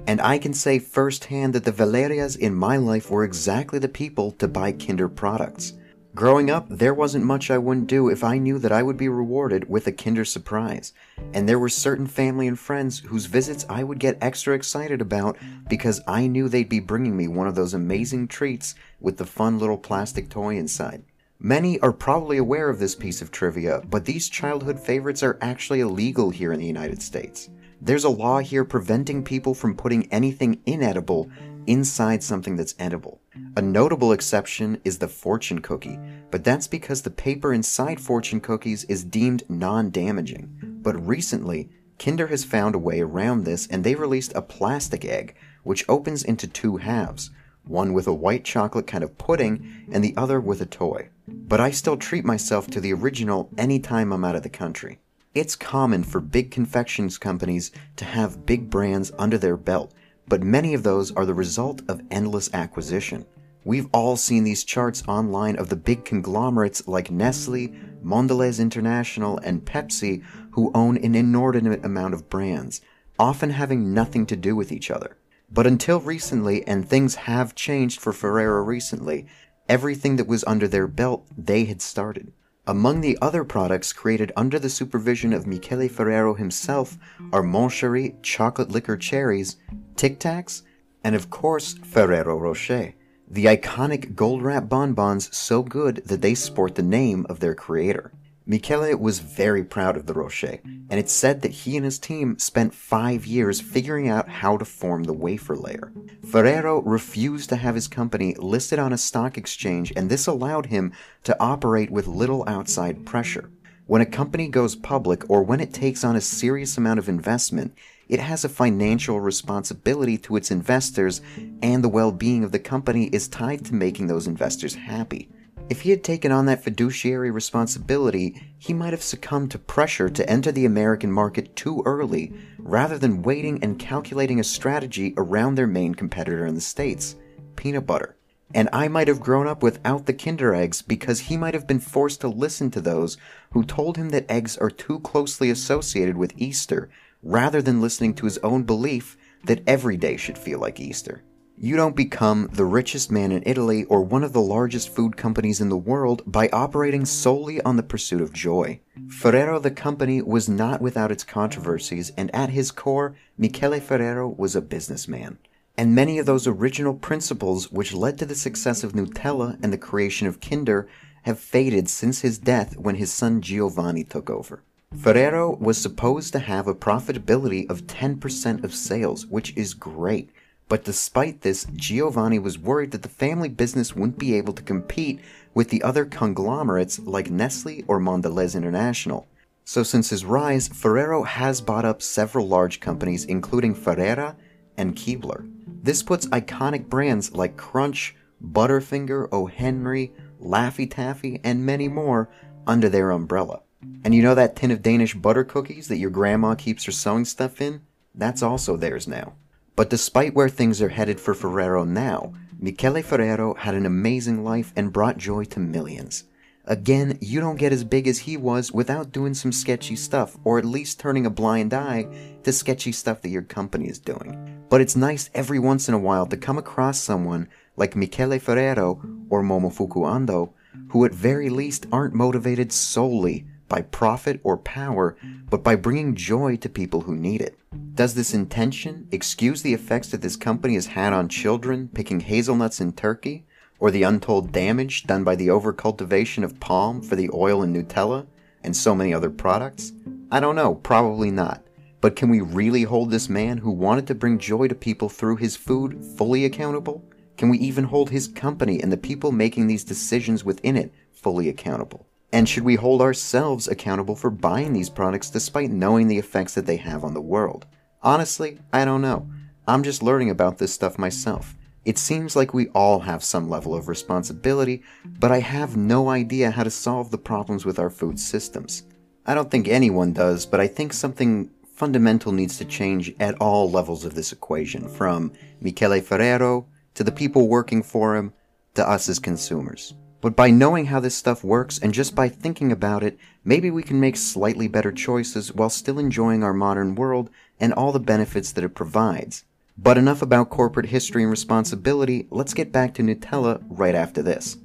And 0.07 0.23
I 0.23 0.39
can 0.39 0.55
say 0.55 0.79
firsthand 0.79 1.53
that 1.53 1.65
the 1.65 1.73
Valerias 1.73 2.35
in 2.35 2.55
my 2.55 2.79
life 2.79 3.11
were 3.11 3.25
exactly 3.25 3.79
the 3.79 3.89
people 3.89 4.33
to 4.33 4.49
buy 4.49 4.73
Kinder 4.73 5.09
products. 5.09 5.75
Growing 6.19 6.51
up, 6.51 6.67
there 6.69 6.95
wasn't 6.95 7.25
much 7.25 7.49
I 7.49 7.59
wouldn't 7.59 7.87
do 7.87 8.09
if 8.09 8.25
I 8.25 8.39
knew 8.39 8.59
that 8.59 8.73
I 8.73 8.83
would 8.83 8.97
be 8.97 9.09
rewarded 9.09 9.71
with 9.71 9.87
a 9.87 9.93
Kinder 9.93 10.25
Surprise, 10.25 10.93
and 11.33 11.49
there 11.49 11.61
were 11.61 11.69
certain 11.69 12.09
family 12.09 12.49
and 12.49 12.59
friends 12.59 12.99
whose 12.99 13.27
visits 13.27 13.65
I 13.69 13.85
would 13.85 14.01
get 14.01 14.19
extra 14.21 14.57
excited 14.57 15.01
about 15.01 15.39
because 15.69 16.01
I 16.09 16.27
knew 16.27 16.49
they'd 16.49 16.69
be 16.69 16.81
bringing 16.81 17.17
me 17.17 17.29
one 17.29 17.47
of 17.47 17.55
those 17.55 17.73
amazing 17.73 18.27
treats 18.27 18.75
with 18.99 19.17
the 19.17 19.27
fun 19.27 19.61
little 19.61 19.79
plastic 19.79 20.29
toy 20.29 20.57
inside. 20.57 21.05
Many 21.39 21.79
are 21.79 21.93
probably 21.93 22.39
aware 22.39 22.69
of 22.69 22.81
this 22.81 22.97
piece 22.97 23.23
of 23.23 23.31
trivia, 23.31 23.83
but 23.89 24.05
these 24.05 24.29
childhood 24.29 24.81
favorites 24.81 25.23
are 25.23 25.39
actually 25.41 25.83
illegal 25.83 26.31
here 26.31 26.53
in 26.53 26.59
the 26.59 26.67
United 26.67 27.01
States. 27.01 27.49
There's 27.81 28.03
a 28.03 28.09
law 28.09 28.41
here 28.41 28.65
preventing 28.65 29.23
people 29.23 29.55
from 29.55 29.77
putting 29.77 30.13
anything 30.13 30.63
inedible 30.67 31.31
inside 31.69 32.25
something 32.25 32.57
that's 32.57 32.75
edible. 32.81 33.21
A 33.57 33.63
notable 33.63 34.13
exception 34.13 34.81
is 34.85 34.99
the 34.99 35.09
fortune 35.09 35.61
cookie, 35.61 35.99
but 36.31 36.45
that's 36.45 36.67
because 36.67 37.03
the 37.03 37.11
paper 37.11 37.53
inside 37.53 38.01
fortune 38.01 38.41
cookies 38.41 38.85
is 38.85 39.05
deemed 39.05 39.43
non 39.49 39.91
damaging. 39.91 40.79
But 40.83 41.07
recently, 41.07 41.71
Kinder 41.99 42.29
has 42.29 42.45
found 42.45 42.75
a 42.75 42.79
way 42.79 43.01
around 43.01 43.45
this 43.45 43.67
and 43.67 43.83
they 43.83 43.95
released 43.95 44.33
a 44.35 44.43
plastic 44.43 45.05
egg, 45.05 45.35
which 45.65 45.85
opens 45.89 46.23
into 46.23 46.47
two 46.47 46.77
halves 46.77 47.31
one 47.69 47.93
with 47.93 48.07
a 48.07 48.15
white 48.15 48.45
chocolate 48.45 48.87
kind 48.87 49.05
of 49.05 49.19
pudding 49.19 49.87
and 49.93 50.03
the 50.03 50.17
other 50.17 50.41
with 50.41 50.61
a 50.61 50.67
toy. 50.67 51.11
But 51.27 51.61
I 51.61 51.71
still 51.71 51.97
treat 51.97 52.25
myself 52.25 52.67
to 52.69 52.81
the 52.81 52.93
original 52.93 53.51
anytime 53.59 54.13
I'm 54.13 54.25
out 54.25 54.37
of 54.37 54.43
the 54.43 54.49
country. 54.49 55.01
It's 55.35 55.55
common 55.55 56.03
for 56.03 56.21
big 56.21 56.51
confections 56.51 57.19
companies 57.19 57.71
to 57.97 58.05
have 58.05 58.47
big 58.47 58.71
brands 58.71 59.13
under 59.19 59.39
their 59.39 59.57
belt 59.57 59.93
but 60.29 60.43
many 60.43 60.75
of 60.75 60.83
those 60.83 61.13
are 61.13 61.27
the 61.27 61.35
result 61.35 61.83
of 61.89 62.03
endless 62.11 62.53
acquisition. 62.53 63.25
We've 63.65 63.89
all 63.93 64.17
seen 64.17 64.45
these 64.45 64.65
charts 64.65 65.03
online 65.09 65.57
of 65.57 65.69
the 65.69 65.77
big 65.77 66.05
conglomerates 66.05 66.87
like 66.87 67.11
Nestle, 67.11 67.69
Mondelez 68.03 68.61
International, 68.61 69.39
and 69.39 69.65
Pepsi 69.65 70.23
who 70.53 70.71
own 70.75 70.97
an 70.99 71.15
inordinate 71.15 71.85
amount 71.85 72.15
of 72.15 72.31
brands, 72.31 72.81
often 73.19 73.51
having 73.51 73.93
nothing 73.93 74.27
to 74.27 74.37
do 74.37 74.57
with 74.57 74.73
each 74.73 74.91
other. 74.91 75.17
But 75.51 75.67
until 75.67 76.01
recently, 76.01 76.67
and 76.67 76.89
things 76.89 77.15
have 77.15 77.55
changed 77.55 78.01
for 78.01 78.13
Ferrero 78.13 78.63
recently, 78.63 79.27
everything 79.69 80.17
that 80.17 80.27
was 80.27 80.45
under 80.45 80.69
their 80.69 80.87
belt 80.87 81.27
they 81.37 81.65
had 81.65 81.83
started. 81.83 82.33
Among 82.67 83.01
the 83.01 83.17
other 83.23 83.45
products 83.45 83.95
created 83.95 84.31
under 84.37 84.59
the 84.59 84.69
supervision 84.69 85.33
of 85.33 85.47
Michele 85.47 85.89
Ferrero 85.89 86.35
himself 86.35 86.99
are 87.33 87.43
Mon 87.43 87.71
Chéri 87.71 88.15
chocolate 88.23 88.71
liquor 88.71 88.99
cherries, 88.99 89.57
Tic 89.99 90.21
Tacs, 90.21 90.63
and 91.03 91.17
of 91.17 91.29
course 91.29 91.75
Ferrero 91.75 92.39
Rocher, 92.39 92.95
the 93.29 93.47
iconic 93.47 94.15
gold 94.15 94.43
wrap 94.43 94.69
bonbons 94.69 95.37
so 95.37 95.65
good 95.65 96.05
that 96.07 96.23
they 96.23 96.37
sport 96.37 96.77
the 96.77 96.85
name 96.85 97.27
of 97.29 97.41
their 97.41 97.57
creator. 97.57 98.13
Michele 98.47 98.97
was 98.97 99.19
very 99.19 99.65
proud 99.65 99.97
of 99.97 100.07
the 100.07 100.15
Rocher, 100.15 100.61
and 100.65 101.01
it's 101.01 101.13
said 101.13 101.43
that 101.43 101.51
he 101.51 101.77
and 101.77 101.85
his 101.85 101.99
team 101.99 102.39
spent 102.39 102.73
five 102.73 103.27
years 103.27 103.61
figuring 103.61 104.07
out 104.09 104.29
how 104.29 104.57
to 104.57 104.65
form 104.65 105.03
the 105.03 105.13
wafer 105.13 105.57
layer. 105.57 105.93
Ferrero 106.25 106.81
refused 106.83 107.49
to 107.49 107.57
have 107.57 107.75
his 107.75 107.89
company 107.89 108.37
listed 108.39 108.79
on 108.79 108.93
a 108.93 108.99
stock 108.99 109.37
exchange, 109.37 109.93
and 109.97 110.09
this 110.09 110.29
allowed 110.29 110.67
him 110.67 110.93
to 111.25 111.37
operate 111.41 111.91
with 111.91 112.07
little 112.07 112.45
outside 112.47 113.05
pressure. 113.05 113.51
When 113.87 114.01
a 114.01 114.07
company 114.07 114.49
goes 114.49 114.77
public 114.77 115.29
or 115.29 115.43
when 115.43 115.61
it 115.61 115.73
takes 115.75 116.05
on 116.05 116.15
a 116.15 116.21
serious 116.21 116.79
amount 116.79 117.01
of 117.01 117.09
investment, 117.09 117.75
it 118.09 118.21
has 118.21 118.45
a 118.45 118.49
financial 118.49 119.21
responsibility 119.21 120.17
to 120.19 120.37
its 120.37 120.51
investors, 120.51 121.21
and 121.63 121.85
the 121.85 121.89
well 121.89 122.13
being 122.13 122.45
of 122.45 122.53
the 122.53 122.59
company 122.59 123.07
is 123.07 123.29
tied 123.29 123.65
to 123.67 123.75
making 123.75 124.07
those 124.07 124.27
investors 124.27 124.75
happy. 124.75 125.29
If 125.69 125.83
he 125.83 125.91
had 125.91 126.03
taken 126.03 126.33
on 126.33 126.47
that 126.47 126.65
fiduciary 126.65 127.31
responsibility, 127.31 128.55
he 128.57 128.73
might 128.73 128.95
have 128.95 129.03
succumbed 129.03 129.51
to 129.51 129.59
pressure 129.59 130.09
to 130.09 130.31
enter 130.31 130.51
the 130.51 130.65
American 130.65 131.13
market 131.13 131.55
too 131.57 131.83
early, 131.85 132.33
rather 132.59 132.97
than 132.97 133.23
waiting 133.23 133.63
and 133.63 133.79
calculating 133.79 134.41
a 134.41 134.45
strategy 134.45 135.13
around 135.19 135.55
their 135.55 135.67
main 135.67 135.95
competitor 135.95 136.47
in 136.47 136.55
the 136.55 136.61
States 136.61 137.17
peanut 137.57 137.87
butter. 137.87 138.17
And 138.55 138.71
I 138.73 138.89
might 138.89 139.09
have 139.09 139.21
grown 139.21 139.47
up 139.47 139.63
without 139.63 140.07
the 140.07 140.15
Kinder 140.15 140.55
eggs 140.55 140.81
because 140.81 141.21
he 141.21 141.37
might 141.37 141.53
have 141.53 141.67
been 141.67 141.81
forced 141.81 142.23
to 142.23 142.29
listen 142.29 142.71
to 142.71 142.81
those 142.81 143.19
who 143.51 143.63
told 143.63 143.99
him 143.99 144.09
that 144.11 144.31
eggs 144.31 144.57
are 144.57 144.71
too 144.71 145.01
closely 145.01 145.51
associated 145.51 146.17
with 146.17 146.33
Easter, 146.37 146.89
rather 147.23 147.61
than 147.61 147.81
listening 147.81 148.15
to 148.15 148.25
his 148.25 148.39
own 148.39 148.63
belief 148.63 149.17
that 149.45 149.63
every 149.67 149.97
day 149.97 150.17
should 150.17 150.39
feel 150.39 150.59
like 150.59 150.81
Easter. 150.81 151.23
You 151.61 151.75
don't 151.75 151.97
become 151.97 152.49
the 152.53 152.65
richest 152.65 153.11
man 153.11 153.33
in 153.33 153.43
Italy 153.45 153.83
or 153.87 154.03
one 154.03 154.23
of 154.23 154.33
the 154.33 154.41
largest 154.41 154.95
food 154.95 155.17
companies 155.17 155.61
in 155.61 155.71
the 155.71 155.77
world 155.77 156.23
by 156.25 156.49
operating 156.53 157.05
solely 157.05 157.61
on 157.63 157.77
the 157.77 157.83
pursuit 157.83 158.21
of 158.21 158.33
joy. 158.33 158.81
Ferrero 159.09 159.59
the 159.59 159.73
company 159.73 160.23
was 160.23 160.49
not 160.49 160.81
without 160.81 161.11
its 161.11 161.25
controversies, 161.25 162.13
and 162.17 162.33
at 162.33 162.51
his 162.51 162.71
core, 162.71 163.17
Michele 163.37 163.81
Ferrero 163.81 164.29
was 164.29 164.55
a 164.55 164.63
businessman. 164.63 165.39
And 165.77 165.97
many 165.97 166.19
of 166.19 166.27
those 166.27 166.47
original 166.47 166.95
principles 166.95 167.73
which 167.73 167.93
led 167.93 168.19
to 168.19 168.27
the 168.27 168.37
success 168.37 168.85
of 168.85 168.93
Nutella 168.93 169.59
and 169.61 169.73
the 169.73 169.79
creation 169.79 170.29
of 170.29 170.41
Kinder 170.41 170.89
have 171.23 171.41
faded 171.41 171.89
since 171.89 172.21
his 172.21 172.39
death 172.39 172.77
when 172.77 172.95
his 172.95 173.13
son 173.13 173.41
Giovanni 173.43 174.05
took 174.05 174.31
over. 174.31 174.63
Ferrero 174.97 175.55
was 175.57 175.79
supposed 175.79 176.33
to 176.33 176.39
have 176.39 176.67
a 176.67 176.75
profitability 176.75 177.69
of 177.71 177.87
10% 177.87 178.65
of 178.65 178.75
sales, 178.75 179.27
which 179.27 179.57
is 179.57 179.75
great. 179.75 180.31
But 180.69 180.85
despite 180.85 181.43
this, 181.43 181.67
Giovanni 181.77 182.39
was 182.39 182.59
worried 182.59 182.91
that 182.91 183.03
the 183.03 183.09
family 183.09 183.49
business 183.49 183.95
wouldn't 183.95 184.19
be 184.19 184.35
able 184.35 184.53
to 184.55 184.63
compete 184.63 185.21
with 185.55 185.71
the 185.71 185.83
other 185.83 186.05
conglomerates 186.05 186.99
like 186.99 187.31
Nestle 187.31 187.85
or 187.87 188.01
Mondelez 188.01 188.55
International. 188.55 189.27
So 189.65 189.83
since 189.83 190.11
his 190.11 190.25
rise, 190.25 190.69
Ferrero 190.69 191.23
has 191.23 191.61
bought 191.61 191.85
up 191.85 192.01
several 192.01 192.49
large 192.49 192.81
companies 192.81 193.25
including 193.25 193.75
Ferrara 193.75 194.37
and 194.77 194.97
Keebler. 194.97 195.51
This 195.67 196.03
puts 196.03 196.27
iconic 196.27 196.89
brands 196.89 197.33
like 197.33 197.57
Crunch, 197.57 198.17
Butterfinger, 198.43 199.29
O. 199.33 199.47
Henry, 199.47 200.13
Laffy 200.41 200.91
Taffy, 200.91 201.41
and 201.45 201.65
many 201.65 201.89
more 201.89 202.31
under 202.67 202.89
their 202.89 203.11
umbrella. 203.11 203.61
And 204.05 204.15
you 204.15 204.23
know 204.23 204.35
that 204.35 204.57
tin 204.57 204.71
of 204.71 204.83
Danish 204.83 205.15
butter 205.15 205.45
cookies 205.45 205.89
that 205.89 205.99
your 205.99 206.11
grandma 206.11 206.55
keeps 206.55 206.85
her 206.85 206.93
sewing 206.93 207.25
stuff 207.25 207.61
in? 207.61 207.83
That's 208.15 208.43
also 208.43 208.77
theirs 208.77 209.07
now. 209.07 209.35
But 209.77 209.91
despite 209.91 210.35
where 210.35 210.49
things 210.49 210.83
are 210.83 210.89
headed 210.89 211.21
for 211.21 211.35
Ferrero 211.35 211.85
now, 211.85 212.33
Michele 212.59 213.03
Ferrero 213.03 213.55
had 213.55 213.75
an 213.75 213.87
amazing 213.87 214.43
life 214.43 214.73
and 214.75 214.93
brought 214.93 215.19
joy 215.19 215.45
to 215.45 215.61
millions. 215.61 216.25
Again, 216.65 217.17
you 217.21 217.41
don't 217.41 217.57
get 217.57 217.73
as 217.73 217.85
big 217.85 218.09
as 218.09 218.19
he 218.19 218.37
was 218.37 218.73
without 218.73 219.13
doing 219.13 219.33
some 219.33 219.53
sketchy 219.53 219.95
stuff, 219.95 220.37
or 220.43 220.59
at 220.59 220.65
least 220.65 220.99
turning 220.99 221.25
a 221.25 221.31
blind 221.31 221.73
eye 221.73 222.09
to 222.43 222.53
sketchy 222.53 222.93
stuff 222.93 223.23
that 223.23 223.31
your 223.31 223.43
company 223.43 223.89
is 223.89 223.99
doing. 224.01 224.65
But 224.69 224.81
it's 224.81 224.97
nice 224.97 225.31
every 225.33 225.61
once 225.61 225.89
in 225.89 225.95
a 225.95 225.99
while 225.99 226.27
to 226.27 226.37
come 226.37 226.59
across 226.59 227.01
someone 227.01 227.49
like 227.77 227.95
Michele 227.95 228.39
Ferrero 228.41 229.01
or 229.31 229.43
Momofuku 229.43 230.03
Ando, 230.03 230.53
who 230.89 231.05
at 231.05 231.15
very 231.15 231.49
least 231.49 231.87
aren't 231.93 232.15
motivated 232.15 232.73
solely 232.73 233.47
by 233.69 233.83
profit 233.83 234.41
or 234.43 234.57
power, 234.57 235.17
but 235.51 235.63
by 235.63 235.77
bringing 235.77 236.15
joy 236.15 236.57
to 236.57 236.69
people 236.69 237.03
who 237.03 237.15
need 237.15 237.41
it. 237.41 237.59
Does 237.95 238.15
this 238.15 238.33
intention 238.33 239.09
excuse 239.13 239.63
the 239.63 239.75
effects 239.75 240.09
that 240.09 240.23
this 240.23 240.37
company 240.37 240.75
has 240.75 240.87
had 240.87 241.13
on 241.13 241.29
children 241.29 241.89
picking 241.89 242.21
hazelnuts 242.21 242.81
in 242.81 242.93
Turkey, 242.93 243.45
or 243.79 243.91
the 243.91 244.03
untold 244.03 244.53
damage 244.53 245.05
done 245.05 245.25
by 245.25 245.37
the 245.37 245.49
overcultivation 245.49 246.43
of 246.43 246.59
palm 246.61 247.03
for 247.03 247.17
the 247.17 247.31
oil 247.33 247.63
in 247.63 247.73
Nutella, 247.73 248.27
and 248.65 248.77
so 248.77 248.95
many 248.95 249.15
other 249.15 249.31
products? 249.31 249.93
I 250.31 250.41
don't 250.41 250.57
know, 250.57 250.75
probably 250.75 251.31
not. 251.31 251.63
But 252.01 252.17
can 252.17 252.29
we 252.29 252.41
really 252.41 252.85
hold 252.85 253.11
this 253.11 253.29
man 253.29 253.59
who 253.59 253.71
wanted 253.71 254.07
to 254.07 254.15
bring 254.15 254.39
joy 254.39 254.69
to 254.69 254.75
people 254.75 255.09
through 255.09 255.37
his 255.37 255.57
food 255.57 256.05
fully 256.17 256.45
accountable? 256.45 257.05
Can 257.37 257.49
we 257.49 257.59
even 257.59 257.85
hold 257.85 258.11
his 258.11 258.29
company 258.29 258.81
and 258.81 258.93
the 258.93 258.97
people 258.97 259.33
making 259.33 259.67
these 259.67 259.85
decisions 259.85 260.45
within 260.45 260.77
it 260.77 260.93
fully 261.13 261.49
accountable? 261.49 262.07
And 262.33 262.49
should 262.49 262.65
we 262.65 262.75
hold 262.75 263.01
ourselves 263.01 263.69
accountable 263.69 264.15
for 264.15 264.31
buying 264.31 264.73
these 264.73 264.91
products 264.91 265.31
despite 265.31 265.71
knowing 265.71 266.09
the 266.09 266.19
effects 266.19 266.55
that 266.55 266.67
they 266.67 266.77
have 266.77 267.05
on 267.05 267.15
the 267.15 267.21
world? 267.21 267.67
Honestly, 268.03 268.59
I 268.73 268.85
don't 268.85 269.03
know. 269.03 269.29
I'm 269.67 269.83
just 269.83 270.03
learning 270.03 270.31
about 270.31 270.59
this 270.59 270.73
stuff 270.73 270.99
myself. 270.99 271.55
It 271.85 271.97
seems 271.97 272.37
like 272.37 272.53
we 272.53 272.69
all 272.69 273.01
have 273.01 273.25
some 273.25 273.49
level 273.49 273.75
of 273.75 273.89
responsibility, 273.89 274.83
but 275.05 275.33
I 275.33 275.41
have 275.41 275.77
no 275.77 276.11
idea 276.11 276.51
how 276.51 276.65
to 276.65 276.71
solve 276.71 277.11
the 277.11 277.19
problems 277.19 277.65
with 277.65 277.79
our 277.79 277.89
food 277.89 278.21
systems. 278.21 278.83
I 279.25 279.35
don't 279.35 279.51
think 279.51 279.69
anyone 279.69 280.13
does, 280.13 280.45
but 280.45 280.61
I 280.61 280.67
think 280.67 280.93
something 280.93 281.51
fundamental 281.75 282.33
needs 282.33 282.59
to 282.59 282.65
change 282.65 283.15
at 283.21 283.37
all 283.41 283.71
levels 283.71 284.05
of 284.05 284.15
this 284.15 284.33
equation, 284.33 284.89
from 284.89 285.33
Michele 285.61 286.01
Ferrero 286.01 286.67
to 286.95 287.05
the 287.05 287.13
people 287.13 287.49
working 287.49 287.83
for 287.83 288.17
him 288.17 288.33
to 288.75 288.87
us 288.87 289.09
as 289.09 289.19
consumers. 289.19 289.95
But 290.21 290.35
by 290.35 290.51
knowing 290.51 290.87
how 290.87 290.99
this 290.99 291.15
stuff 291.15 291.45
works 291.45 291.79
and 291.79 291.95
just 291.95 292.15
by 292.15 292.29
thinking 292.29 292.73
about 292.73 293.05
it, 293.05 293.19
maybe 293.45 293.71
we 293.71 293.83
can 293.83 294.01
make 294.01 294.17
slightly 294.17 294.67
better 294.67 294.91
choices 294.91 295.55
while 295.55 295.71
still 295.71 295.99
enjoying 295.99 296.43
our 296.43 296.53
modern 296.53 296.97
world 296.97 297.31
and 297.61 297.73
all 297.73 297.93
the 297.93 298.01
benefits 298.01 298.51
that 298.53 298.65
it 298.65 298.75
provides. 298.75 299.45
But 299.77 299.97
enough 299.97 300.21
about 300.21 300.51
corporate 300.51 300.87
history 300.87 301.23
and 301.23 301.31
responsibility, 301.31 302.27
let's 302.31 302.53
get 302.53 302.73
back 302.73 302.95
to 302.95 303.03
Nutella 303.03 303.63
right 303.69 303.95
after 303.95 304.23
this. 304.23 304.57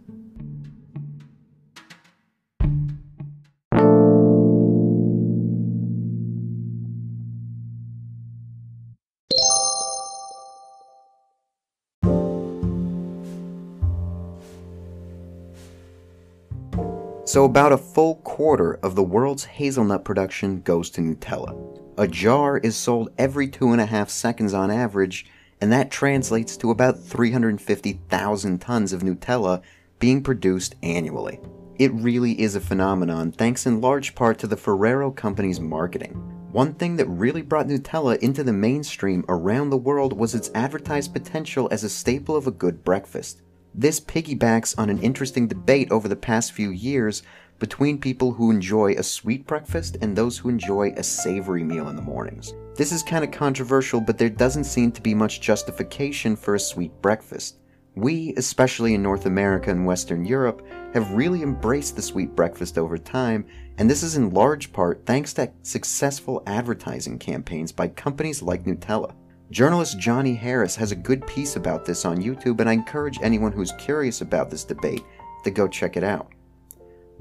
So, 17.34 17.46
about 17.46 17.72
a 17.72 17.78
full 17.80 18.18
quarter 18.18 18.76
of 18.84 18.94
the 18.94 19.02
world's 19.02 19.44
hazelnut 19.44 20.06
production 20.06 20.62
goes 20.62 20.92
to 20.92 21.02
Nutella. 21.02 21.58
A 21.98 22.08
jar 22.08 22.60
is 22.60 22.76
sold 22.76 23.10
every 23.18 23.48
two 23.48 23.72
and 23.72 23.82
a 23.82 23.88
half 23.88 24.12
seconds 24.12 24.54
on 24.54 24.70
average, 24.70 25.26
and 25.60 25.72
that 25.72 25.90
translates 25.90 26.56
to 26.58 26.70
about 26.70 27.00
350,000 27.00 28.62
tons 28.62 28.94
of 28.94 29.02
Nutella 29.02 29.64
being 29.98 30.22
produced 30.22 30.76
annually. 30.84 31.40
It 31.80 31.92
really 31.94 32.40
is 32.40 32.54
a 32.54 32.62
phenomenon 32.62 33.32
thanks 33.32 33.66
in 33.66 33.82
large 33.82 34.14
part 34.14 34.38
to 34.38 34.46
the 34.46 34.56
Ferrero 34.56 35.10
company's 35.10 35.60
marketing. 35.60 36.14
One 36.52 36.76
thing 36.76 36.98
that 36.98 37.08
really 37.08 37.42
brought 37.42 37.66
Nutella 37.66 38.20
into 38.20 38.44
the 38.44 38.54
mainstream 38.54 39.26
around 39.28 39.72
the 39.72 39.78
world 39.78 40.14
was 40.14 40.36
its 40.36 40.52
advertised 40.54 41.14
potential 41.14 41.68
as 41.72 41.84
a 41.84 41.90
staple 41.90 42.36
of 42.36 42.46
a 42.46 42.52
good 42.52 42.84
breakfast. 42.84 43.42
This 43.76 44.00
piggybacks 44.00 44.78
on 44.78 44.92
an 44.92 45.02
interesting 45.02 45.48
debate 45.48 45.92
over 45.92 46.08
the 46.08 46.16
past 46.16 46.52
few 46.52 46.70
years 46.70 47.24
between 47.58 47.98
people 47.98 48.34
who 48.34 48.52
enjoy 48.52 48.92
a 48.94 49.02
sweet 49.02 49.48
breakfast 49.48 49.98
and 50.00 50.16
those 50.16 50.38
who 50.38 50.50
enjoy 50.50 50.92
a 50.92 51.02
savory 51.02 51.64
meal 51.64 51.90
in 51.90 51.96
the 51.96 52.02
mornings. 52.02 52.54
This 52.76 52.92
is 52.92 53.02
kind 53.02 53.24
of 53.24 53.32
controversial, 53.32 54.00
but 54.00 54.20
there 54.20 54.30
doesn't 54.30 54.66
seem 54.66 54.92
to 54.92 55.02
be 55.02 55.16
much 55.16 55.42
justification 55.42 56.36
for 56.36 56.54
a 56.54 56.60
sweet 56.60 56.92
breakfast. 57.02 57.58
We, 57.96 58.36
especially 58.38 58.94
in 58.94 59.02
North 59.02 59.26
America 59.26 59.72
and 59.72 59.88
Western 59.88 60.24
Europe, 60.24 60.64
have 60.94 61.12
really 61.12 61.42
embraced 61.42 61.96
the 61.96 62.02
sweet 62.04 62.36
breakfast 62.36 62.78
over 62.78 62.98
time, 62.98 63.46
and 63.80 63.90
this 63.90 64.04
is 64.04 64.18
in 64.18 64.30
large 64.30 64.72
part 64.72 65.04
thanks 65.08 65.34
to 65.34 65.52
successful 65.64 66.44
advertising 66.46 67.18
campaigns 67.18 67.72
by 67.72 67.88
companies 67.88 68.44
like 68.44 68.66
Nutella. 68.66 69.16
Journalist 69.54 70.00
Johnny 70.00 70.34
Harris 70.34 70.76
has 70.78 70.92
a 70.92 70.96
good 70.96 71.28
piece 71.28 71.58
about 71.58 71.86
this 71.86 72.06
on 72.06 72.18
YouTube, 72.18 72.60
and 72.60 72.68
I 72.68 72.74
encourage 72.74 73.20
anyone 73.22 73.52
who's 73.52 73.72
curious 73.74 74.22
about 74.22 74.50
this 74.50 74.64
debate 74.64 75.04
to 75.44 75.52
go 75.52 75.68
check 75.68 75.96
it 75.96 76.04
out. 76.04 76.32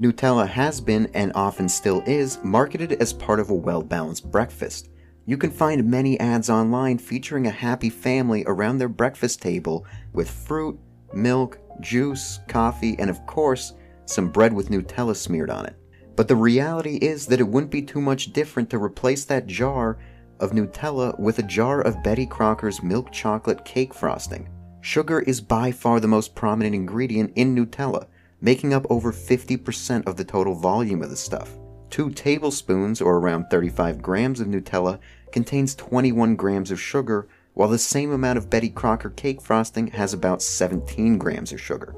Nutella 0.01 0.47
has 0.47 0.81
been, 0.81 1.11
and 1.13 1.31
often 1.35 1.69
still 1.69 2.01
is, 2.07 2.39
marketed 2.43 2.93
as 2.93 3.13
part 3.13 3.39
of 3.39 3.51
a 3.51 3.53
well 3.53 3.83
balanced 3.83 4.31
breakfast. 4.31 4.89
You 5.27 5.37
can 5.37 5.51
find 5.51 5.85
many 5.85 6.19
ads 6.19 6.49
online 6.49 6.97
featuring 6.97 7.45
a 7.45 7.51
happy 7.51 7.91
family 7.91 8.43
around 8.47 8.79
their 8.79 8.89
breakfast 8.89 9.39
table 9.39 9.85
with 10.11 10.27
fruit, 10.27 10.79
milk, 11.13 11.59
juice, 11.81 12.39
coffee, 12.47 12.95
and 12.97 13.11
of 13.11 13.23
course, 13.27 13.73
some 14.05 14.31
bread 14.31 14.53
with 14.53 14.69
Nutella 14.69 15.15
smeared 15.15 15.51
on 15.51 15.67
it. 15.67 15.75
But 16.15 16.27
the 16.27 16.35
reality 16.35 16.95
is 16.95 17.27
that 17.27 17.39
it 17.39 17.47
wouldn't 17.47 17.71
be 17.71 17.83
too 17.83 18.01
much 18.01 18.33
different 18.33 18.71
to 18.71 18.81
replace 18.81 19.23
that 19.25 19.45
jar 19.45 19.99
of 20.43 20.51
Nutella 20.51 21.17
with 21.17 21.39
a 21.39 21.43
jar 21.43 21.79
of 21.81 22.03
Betty 22.03 22.25
Crocker's 22.25 22.83
milk 22.83 23.13
chocolate 23.13 23.63
cake 23.63 23.93
frosting. 23.93 24.49
Sugar 24.81 25.21
is 25.21 25.39
by 25.39 25.71
far 25.71 26.01
the 26.01 26.07
most 26.09 26.35
prominent 26.35 26.75
ingredient 26.75 27.31
in 27.35 27.55
Nutella, 27.55 28.07
making 28.41 28.73
up 28.73 28.85
over 28.89 29.13
50% 29.13 30.05
of 30.05 30.17
the 30.17 30.25
total 30.25 30.53
volume 30.53 31.01
of 31.01 31.09
the 31.09 31.15
stuff. 31.15 31.51
Two 31.89 32.09
tablespoons, 32.09 32.99
or 32.99 33.17
around 33.17 33.45
35 33.49 34.01
grams 34.01 34.41
of 34.41 34.47
Nutella, 34.47 34.99
contains 35.31 35.75
21 35.75 36.35
grams 36.35 36.71
of 36.71 36.81
sugar, 36.81 37.29
while 37.53 37.69
the 37.69 37.77
same 37.77 38.11
amount 38.11 38.37
of 38.37 38.49
Betty 38.49 38.69
Crocker 38.69 39.11
cake 39.11 39.41
frosting 39.41 39.87
has 39.87 40.13
about 40.13 40.41
17 40.41 41.17
grams 41.17 41.53
of 41.53 41.61
sugar. 41.61 41.95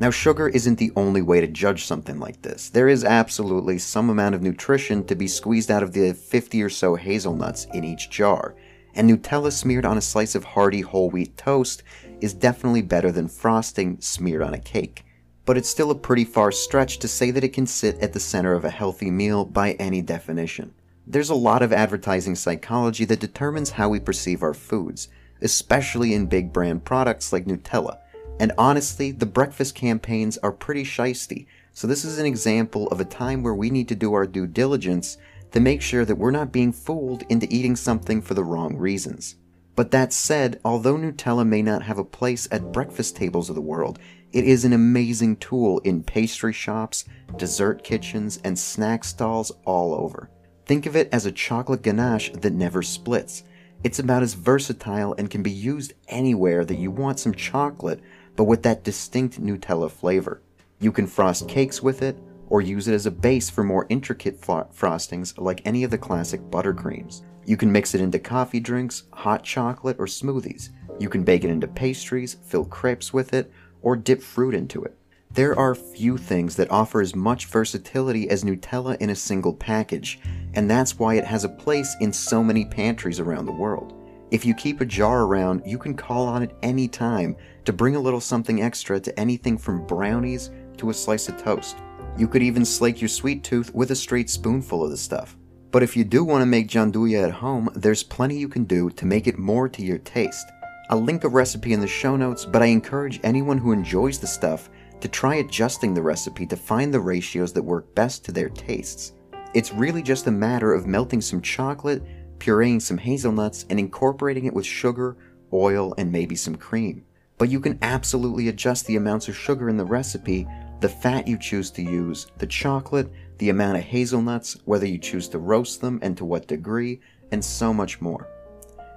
Now, 0.00 0.08
sugar 0.08 0.48
isn't 0.48 0.78
the 0.78 0.92
only 0.96 1.20
way 1.20 1.42
to 1.42 1.46
judge 1.46 1.84
something 1.84 2.18
like 2.18 2.40
this. 2.40 2.70
There 2.70 2.88
is 2.88 3.04
absolutely 3.04 3.78
some 3.78 4.08
amount 4.08 4.34
of 4.34 4.40
nutrition 4.40 5.04
to 5.04 5.14
be 5.14 5.28
squeezed 5.28 5.70
out 5.70 5.82
of 5.82 5.92
the 5.92 6.14
50 6.14 6.62
or 6.62 6.70
so 6.70 6.94
hazelnuts 6.94 7.66
in 7.74 7.84
each 7.84 8.08
jar, 8.08 8.54
and 8.94 9.10
Nutella 9.10 9.52
smeared 9.52 9.84
on 9.84 9.98
a 9.98 10.00
slice 10.00 10.34
of 10.34 10.42
hearty 10.42 10.80
whole 10.80 11.10
wheat 11.10 11.36
toast 11.36 11.82
is 12.22 12.32
definitely 12.32 12.80
better 12.80 13.12
than 13.12 13.28
frosting 13.28 14.00
smeared 14.00 14.40
on 14.40 14.54
a 14.54 14.58
cake. 14.58 15.04
But 15.44 15.58
it's 15.58 15.68
still 15.68 15.90
a 15.90 15.94
pretty 15.94 16.24
far 16.24 16.50
stretch 16.50 16.98
to 17.00 17.08
say 17.08 17.30
that 17.32 17.44
it 17.44 17.52
can 17.52 17.66
sit 17.66 17.98
at 17.98 18.14
the 18.14 18.20
center 18.20 18.54
of 18.54 18.64
a 18.64 18.70
healthy 18.70 19.10
meal 19.10 19.44
by 19.44 19.72
any 19.72 20.00
definition. 20.00 20.72
There's 21.06 21.30
a 21.30 21.34
lot 21.34 21.60
of 21.60 21.74
advertising 21.74 22.36
psychology 22.36 23.04
that 23.04 23.20
determines 23.20 23.70
how 23.70 23.90
we 23.90 24.00
perceive 24.00 24.42
our 24.42 24.54
foods, 24.54 25.08
especially 25.42 26.14
in 26.14 26.24
big 26.24 26.54
brand 26.54 26.86
products 26.86 27.34
like 27.34 27.44
Nutella. 27.44 27.98
And 28.40 28.52
honestly, 28.56 29.12
the 29.12 29.26
breakfast 29.26 29.74
campaigns 29.74 30.38
are 30.38 30.50
pretty 30.50 30.82
shisty, 30.82 31.46
so 31.74 31.86
this 31.86 32.06
is 32.06 32.18
an 32.18 32.24
example 32.24 32.88
of 32.88 32.98
a 32.98 33.04
time 33.04 33.42
where 33.42 33.54
we 33.54 33.68
need 33.68 33.86
to 33.88 33.94
do 33.94 34.14
our 34.14 34.26
due 34.26 34.46
diligence 34.46 35.18
to 35.52 35.60
make 35.60 35.82
sure 35.82 36.06
that 36.06 36.16
we're 36.16 36.30
not 36.30 36.50
being 36.50 36.72
fooled 36.72 37.22
into 37.28 37.46
eating 37.50 37.76
something 37.76 38.22
for 38.22 38.32
the 38.32 38.42
wrong 38.42 38.78
reasons. 38.78 39.36
But 39.76 39.90
that 39.90 40.14
said, 40.14 40.58
although 40.64 40.96
Nutella 40.96 41.46
may 41.46 41.60
not 41.60 41.82
have 41.82 41.98
a 41.98 42.04
place 42.04 42.48
at 42.50 42.72
breakfast 42.72 43.14
tables 43.14 43.50
of 43.50 43.56
the 43.56 43.60
world, 43.60 43.98
it 44.32 44.44
is 44.44 44.64
an 44.64 44.72
amazing 44.72 45.36
tool 45.36 45.80
in 45.80 46.02
pastry 46.02 46.54
shops, 46.54 47.04
dessert 47.36 47.84
kitchens, 47.84 48.40
and 48.42 48.58
snack 48.58 49.04
stalls 49.04 49.52
all 49.66 49.94
over. 49.94 50.30
Think 50.64 50.86
of 50.86 50.96
it 50.96 51.10
as 51.12 51.26
a 51.26 51.32
chocolate 51.32 51.82
ganache 51.82 52.30
that 52.32 52.54
never 52.54 52.82
splits. 52.82 53.44
It's 53.84 53.98
about 53.98 54.22
as 54.22 54.34
versatile 54.34 55.14
and 55.18 55.30
can 55.30 55.42
be 55.42 55.50
used 55.50 55.92
anywhere 56.08 56.64
that 56.64 56.78
you 56.78 56.90
want 56.90 57.18
some 57.18 57.34
chocolate, 57.34 58.00
but 58.40 58.44
with 58.44 58.62
that 58.62 58.82
distinct 58.82 59.38
Nutella 59.38 59.90
flavor. 59.90 60.40
You 60.78 60.92
can 60.92 61.06
frost 61.06 61.46
cakes 61.46 61.82
with 61.82 62.00
it, 62.00 62.16
or 62.48 62.62
use 62.62 62.88
it 62.88 62.94
as 62.94 63.04
a 63.04 63.10
base 63.10 63.50
for 63.50 63.62
more 63.62 63.84
intricate 63.90 64.40
frostings 64.40 65.36
like 65.36 65.60
any 65.66 65.84
of 65.84 65.90
the 65.90 65.98
classic 65.98 66.40
buttercreams. 66.50 67.20
You 67.44 67.58
can 67.58 67.70
mix 67.70 67.94
it 67.94 68.00
into 68.00 68.18
coffee 68.18 68.58
drinks, 68.58 69.02
hot 69.12 69.44
chocolate, 69.44 69.98
or 69.98 70.06
smoothies. 70.06 70.70
You 70.98 71.10
can 71.10 71.22
bake 71.22 71.44
it 71.44 71.50
into 71.50 71.68
pastries, 71.68 72.38
fill 72.46 72.64
crepes 72.64 73.12
with 73.12 73.34
it, 73.34 73.52
or 73.82 73.94
dip 73.94 74.22
fruit 74.22 74.54
into 74.54 74.84
it. 74.84 74.96
There 75.30 75.54
are 75.58 75.74
few 75.74 76.16
things 76.16 76.56
that 76.56 76.70
offer 76.70 77.02
as 77.02 77.14
much 77.14 77.44
versatility 77.44 78.30
as 78.30 78.42
Nutella 78.42 78.96
in 79.02 79.10
a 79.10 79.14
single 79.14 79.52
package, 79.52 80.18
and 80.54 80.70
that's 80.70 80.98
why 80.98 81.16
it 81.16 81.26
has 81.26 81.44
a 81.44 81.50
place 81.50 81.94
in 82.00 82.10
so 82.10 82.42
many 82.42 82.64
pantries 82.64 83.20
around 83.20 83.44
the 83.44 83.52
world. 83.52 83.99
If 84.30 84.44
you 84.44 84.54
keep 84.54 84.80
a 84.80 84.86
jar 84.86 85.22
around, 85.24 85.62
you 85.66 85.76
can 85.76 85.94
call 85.94 86.28
on 86.28 86.44
it 86.44 86.54
any 86.62 86.86
time 86.86 87.36
to 87.64 87.72
bring 87.72 87.96
a 87.96 88.00
little 88.00 88.20
something 88.20 88.62
extra 88.62 89.00
to 89.00 89.18
anything 89.18 89.58
from 89.58 89.84
brownies 89.86 90.50
to 90.76 90.90
a 90.90 90.94
slice 90.94 91.28
of 91.28 91.42
toast. 91.42 91.78
You 92.16 92.28
could 92.28 92.42
even 92.42 92.64
slake 92.64 93.00
your 93.00 93.08
sweet 93.08 93.42
tooth 93.42 93.74
with 93.74 93.90
a 93.90 93.96
straight 93.96 94.30
spoonful 94.30 94.84
of 94.84 94.90
the 94.90 94.96
stuff. 94.96 95.36
But 95.72 95.82
if 95.82 95.96
you 95.96 96.04
do 96.04 96.22
want 96.22 96.42
to 96.42 96.46
make 96.46 96.68
gianduja 96.68 97.24
at 97.24 97.32
home, 97.32 97.70
there's 97.74 98.04
plenty 98.04 98.38
you 98.38 98.48
can 98.48 98.64
do 98.64 98.88
to 98.90 99.04
make 99.04 99.26
it 99.26 99.38
more 99.38 99.68
to 99.68 99.82
your 99.82 99.98
taste. 99.98 100.46
I'll 100.90 101.02
link 101.02 101.24
a 101.24 101.28
recipe 101.28 101.72
in 101.72 101.80
the 101.80 101.88
show 101.88 102.14
notes, 102.14 102.44
but 102.44 102.62
I 102.62 102.66
encourage 102.66 103.20
anyone 103.24 103.58
who 103.58 103.72
enjoys 103.72 104.20
the 104.20 104.26
stuff 104.28 104.70
to 105.00 105.08
try 105.08 105.36
adjusting 105.36 105.92
the 105.92 106.02
recipe 106.02 106.46
to 106.46 106.56
find 106.56 106.94
the 106.94 107.00
ratios 107.00 107.52
that 107.54 107.62
work 107.62 107.92
best 107.96 108.24
to 108.26 108.32
their 108.32 108.48
tastes. 108.48 109.12
It's 109.54 109.72
really 109.72 110.02
just 110.02 110.28
a 110.28 110.32
matter 110.32 110.72
of 110.72 110.86
melting 110.86 111.20
some 111.20 111.42
chocolate, 111.42 112.04
pureeing 112.40 112.82
some 112.82 112.98
hazelnuts, 112.98 113.66
and 113.70 113.78
incorporating 113.78 114.46
it 114.46 114.54
with 114.54 114.66
sugar, 114.66 115.16
oil, 115.52 115.94
and 115.96 116.10
maybe 116.10 116.34
some 116.34 116.56
cream. 116.56 117.04
But 117.38 117.50
you 117.50 117.60
can 117.60 117.78
absolutely 117.82 118.48
adjust 118.48 118.86
the 118.86 118.96
amounts 118.96 119.28
of 119.28 119.36
sugar 119.36 119.68
in 119.68 119.76
the 119.76 119.84
recipe 119.84 120.46
the 120.80 120.88
fat 120.88 121.28
you 121.28 121.36
choose 121.38 121.70
to 121.70 121.82
use, 121.82 122.26
the 122.38 122.46
chocolate, 122.46 123.12
the 123.38 123.50
amount 123.50 123.76
of 123.76 123.84
hazelnuts, 123.84 124.56
whether 124.64 124.86
you 124.86 124.98
choose 124.98 125.28
to 125.28 125.38
roast 125.38 125.80
them 125.80 125.98
and 126.02 126.16
to 126.16 126.24
what 126.24 126.48
degree, 126.48 127.00
and 127.32 127.44
so 127.44 127.72
much 127.72 128.00
more. 128.00 128.28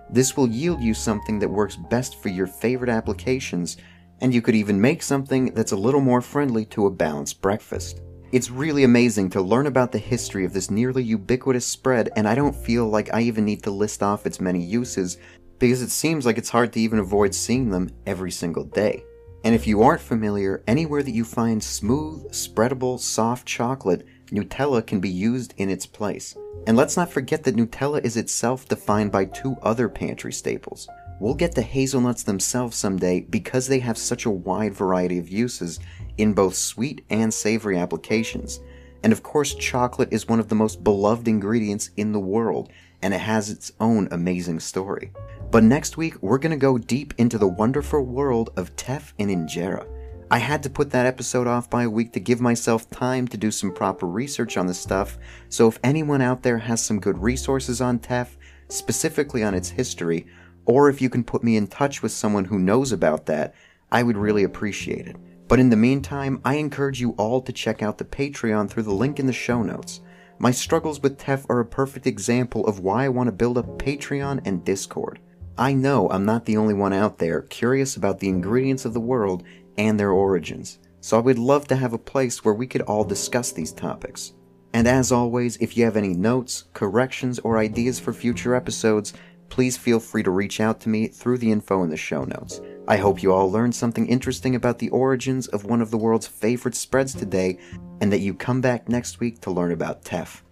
This 0.10 0.36
will 0.38 0.48
yield 0.48 0.82
you 0.82 0.94
something 0.94 1.40
that 1.40 1.50
works 1.50 1.76
best 1.76 2.22
for 2.22 2.30
your 2.30 2.48
favorite 2.48 2.90
applications, 2.90 3.78
and 4.22 4.34
you 4.34 4.42
could 4.42 4.56
even 4.56 4.80
make 4.80 5.04
something 5.04 5.54
that's 5.54 5.72
a 5.72 5.78
little 5.78 6.02
more 6.02 6.22
friendly 6.22 6.66
to 6.68 6.86
a 6.86 6.92
balanced 6.92 7.42
breakfast. 7.42 8.02
It's 8.34 8.50
really 8.50 8.84
amazing 8.84 9.30
to 9.30 9.44
learn 9.44 9.68
about 9.68 9.92
the 9.92 10.00
history 10.00 10.44
of 10.44 10.54
this 10.54 10.72
nearly 10.72 11.04
ubiquitous 11.04 11.68
spread, 11.68 12.10
and 12.16 12.28
I 12.28 12.34
don't 12.34 12.56
feel 12.56 12.88
like 12.88 13.14
I 13.14 13.22
even 13.22 13.46
need 13.46 13.62
to 13.62 13.70
list 13.70 14.02
off 14.02 14.26
its 14.26 14.42
many 14.42 14.60
uses 14.60 15.20
because 15.60 15.84
it 15.84 15.92
seems 15.92 16.26
like 16.26 16.40
it's 16.40 16.50
hard 16.50 16.74
to 16.74 16.80
even 16.80 16.98
avoid 16.98 17.36
seeing 17.36 17.70
them 17.70 17.92
every 18.08 18.32
single 18.32 18.64
day. 18.64 19.04
And 19.44 19.54
if 19.54 19.68
you 19.68 19.84
aren't 19.84 20.02
familiar, 20.02 20.64
anywhere 20.66 21.04
that 21.04 21.12
you 21.12 21.24
find 21.24 21.64
smooth, 21.64 22.32
spreadable, 22.32 23.00
soft 23.00 23.48
chocolate, 23.48 24.08
Nutella 24.32 24.84
can 24.84 25.00
be 25.00 25.12
used 25.12 25.54
in 25.58 25.70
its 25.70 25.86
place. 25.86 26.36
And 26.66 26.76
let's 26.76 26.98
not 26.98 27.12
forget 27.12 27.44
that 27.44 27.56
Nutella 27.56 28.04
is 28.04 28.18
itself 28.18 28.68
defined 28.68 29.12
by 29.12 29.26
two 29.26 29.58
other 29.62 29.88
pantry 29.88 30.34
staples. 30.34 30.90
We'll 31.20 31.36
get 31.36 31.54
to 31.54 31.62
hazelnuts 31.62 32.24
themselves 32.24 32.78
someday 32.78 33.22
because 33.22 33.68
they 33.68 33.80
have 33.80 33.98
such 33.98 34.26
a 34.26 34.32
wide 34.32 34.74
variety 34.74 35.20
of 35.20 35.30
uses 35.30 35.80
in 36.18 36.34
both 36.34 36.56
sweet 36.56 37.04
and 37.10 37.34
savory 37.34 37.78
applications. 37.78 38.60
And 39.04 39.12
of 39.12 39.24
course, 39.24 39.54
chocolate 39.56 40.14
is 40.14 40.28
one 40.28 40.40
of 40.40 40.48
the 40.50 40.56
most 40.56 40.84
beloved 40.84 41.28
ingredients 41.28 41.90
in 41.98 42.12
the 42.12 42.20
world, 42.20 42.70
and 43.02 43.14
it 43.14 43.20
has 43.20 43.50
its 43.50 43.72
own 43.80 44.08
amazing 44.12 44.60
story. 44.62 45.12
But 45.52 45.64
next 45.64 45.98
week, 45.98 46.22
we're 46.22 46.38
going 46.38 46.52
to 46.52 46.58
go 46.58 46.78
deep 46.78 47.14
into 47.18 47.38
the 47.38 47.48
wonderful 47.48 48.02
world 48.02 48.52
of 48.56 48.76
teff 48.76 49.14
and 49.20 49.30
injera. 49.30 49.86
I 50.32 50.40
had 50.40 50.64
to 50.64 50.70
put 50.70 50.90
that 50.92 51.06
episode 51.06 51.46
off 51.46 51.70
by 51.70 51.84
a 51.84 51.90
week 51.90 52.14
to 52.14 52.20
give 52.20 52.42
myself 52.42 52.90
time 52.90 53.28
to 53.28 53.38
do 53.38 53.52
some 53.52 53.72
proper 53.72 54.08
research 54.08 54.58
on 54.58 54.66
the 54.66 54.74
stuff, 54.74 55.18
so 55.50 55.68
if 55.68 55.80
anyone 55.84 56.22
out 56.22 56.42
there 56.42 56.58
has 56.58 56.82
some 56.82 57.00
good 57.00 57.20
resources 57.20 57.82
on 57.82 58.00
teff, 58.00 58.38
specifically 58.68 59.44
on 59.44 59.54
its 59.54 59.70
history, 59.70 60.26
or 60.66 60.90
if 60.90 61.02
you 61.02 61.10
can 61.10 61.24
put 61.24 61.44
me 61.44 61.58
in 61.58 61.68
touch 61.68 62.02
with 62.02 62.12
someone 62.12 62.46
who 62.46 62.58
knows 62.58 62.92
about 62.92 63.26
that, 63.28 63.54
I 63.92 64.02
would 64.02 64.18
really 64.18 64.44
appreciate 64.44 65.08
it. 65.08 65.18
But 65.54 65.60
in 65.60 65.70
the 65.70 65.76
meantime, 65.76 66.42
I 66.44 66.56
encourage 66.56 67.00
you 67.00 67.12
all 67.12 67.40
to 67.40 67.54
check 67.54 67.84
out 67.84 68.00
the 68.00 68.06
Patreon 68.06 68.72
through 68.72 68.82
the 68.82 68.92
link 68.92 69.20
in 69.20 69.28
the 69.28 69.32
show 69.32 69.62
notes. 69.62 70.02
My 70.40 70.50
struggles 70.50 71.00
with 71.00 71.20
teff 71.20 71.46
are 71.48 71.60
a 71.60 71.64
perfect 71.64 72.08
example 72.08 72.66
of 72.66 72.80
why 72.80 73.06
I 73.06 73.10
want 73.10 73.28
to 73.28 73.32
build 73.32 73.60
up 73.60 73.78
Patreon 73.78 74.42
and 74.46 74.66
Discord. 74.66 75.20
I 75.56 75.74
know 75.74 76.10
I'm 76.10 76.26
not 76.26 76.46
the 76.46 76.58
only 76.58 76.74
one 76.74 76.92
out 76.92 77.20
there 77.20 77.44
curious 77.44 77.96
about 77.96 78.18
the 78.18 78.30
ingredients 78.30 78.84
of 78.84 78.96
the 78.96 79.00
world 79.00 79.44
and 79.78 80.00
their 80.00 80.10
origins, 80.10 80.80
so 81.02 81.20
I 81.20 81.22
would 81.22 81.38
love 81.38 81.68
to 81.68 81.76
have 81.76 81.94
a 81.94 82.00
place 82.00 82.44
where 82.44 82.56
we 82.56 82.66
could 82.66 82.82
all 82.82 83.04
discuss 83.04 83.52
these 83.52 83.72
topics. 83.72 84.34
And 84.74 84.88
as 84.88 85.12
always, 85.12 85.58
if 85.58 85.78
you 85.78 85.86
have 85.86 85.98
any 85.98 86.16
notes, 86.16 86.64
corrections, 86.74 87.38
or 87.38 87.60
ideas 87.60 88.00
for 88.00 88.12
future 88.12 88.56
episodes, 88.56 89.14
please 89.54 89.78
feel 89.78 90.00
free 90.00 90.24
to 90.24 90.32
reach 90.32 90.60
out 90.60 90.80
to 90.80 90.90
me 90.90 91.08
through 91.08 91.38
the 91.38 91.52
info 91.52 91.84
in 91.84 91.92
the 91.92 91.96
show 91.96 92.24
notes. 92.24 92.60
I 92.88 92.98
hope 92.98 93.22
you 93.22 93.32
all 93.32 93.52
learned 93.52 93.76
something 93.76 94.08
interesting 94.08 94.56
about 94.56 94.80
the 94.80 94.90
origins 94.90 95.46
of 95.46 95.66
one 95.66 95.80
of 95.80 95.92
the 95.92 95.98
world's 95.98 96.26
favorite 96.26 96.74
spreads 96.74 97.14
today, 97.14 97.60
and 98.02 98.12
that 98.12 98.22
you 98.22 98.34
come 98.34 98.62
back 98.62 98.90
next 98.90 99.20
week 99.20 99.42
to 99.42 99.52
learn 99.52 99.72
about 99.72 100.04
teff. 100.04 100.44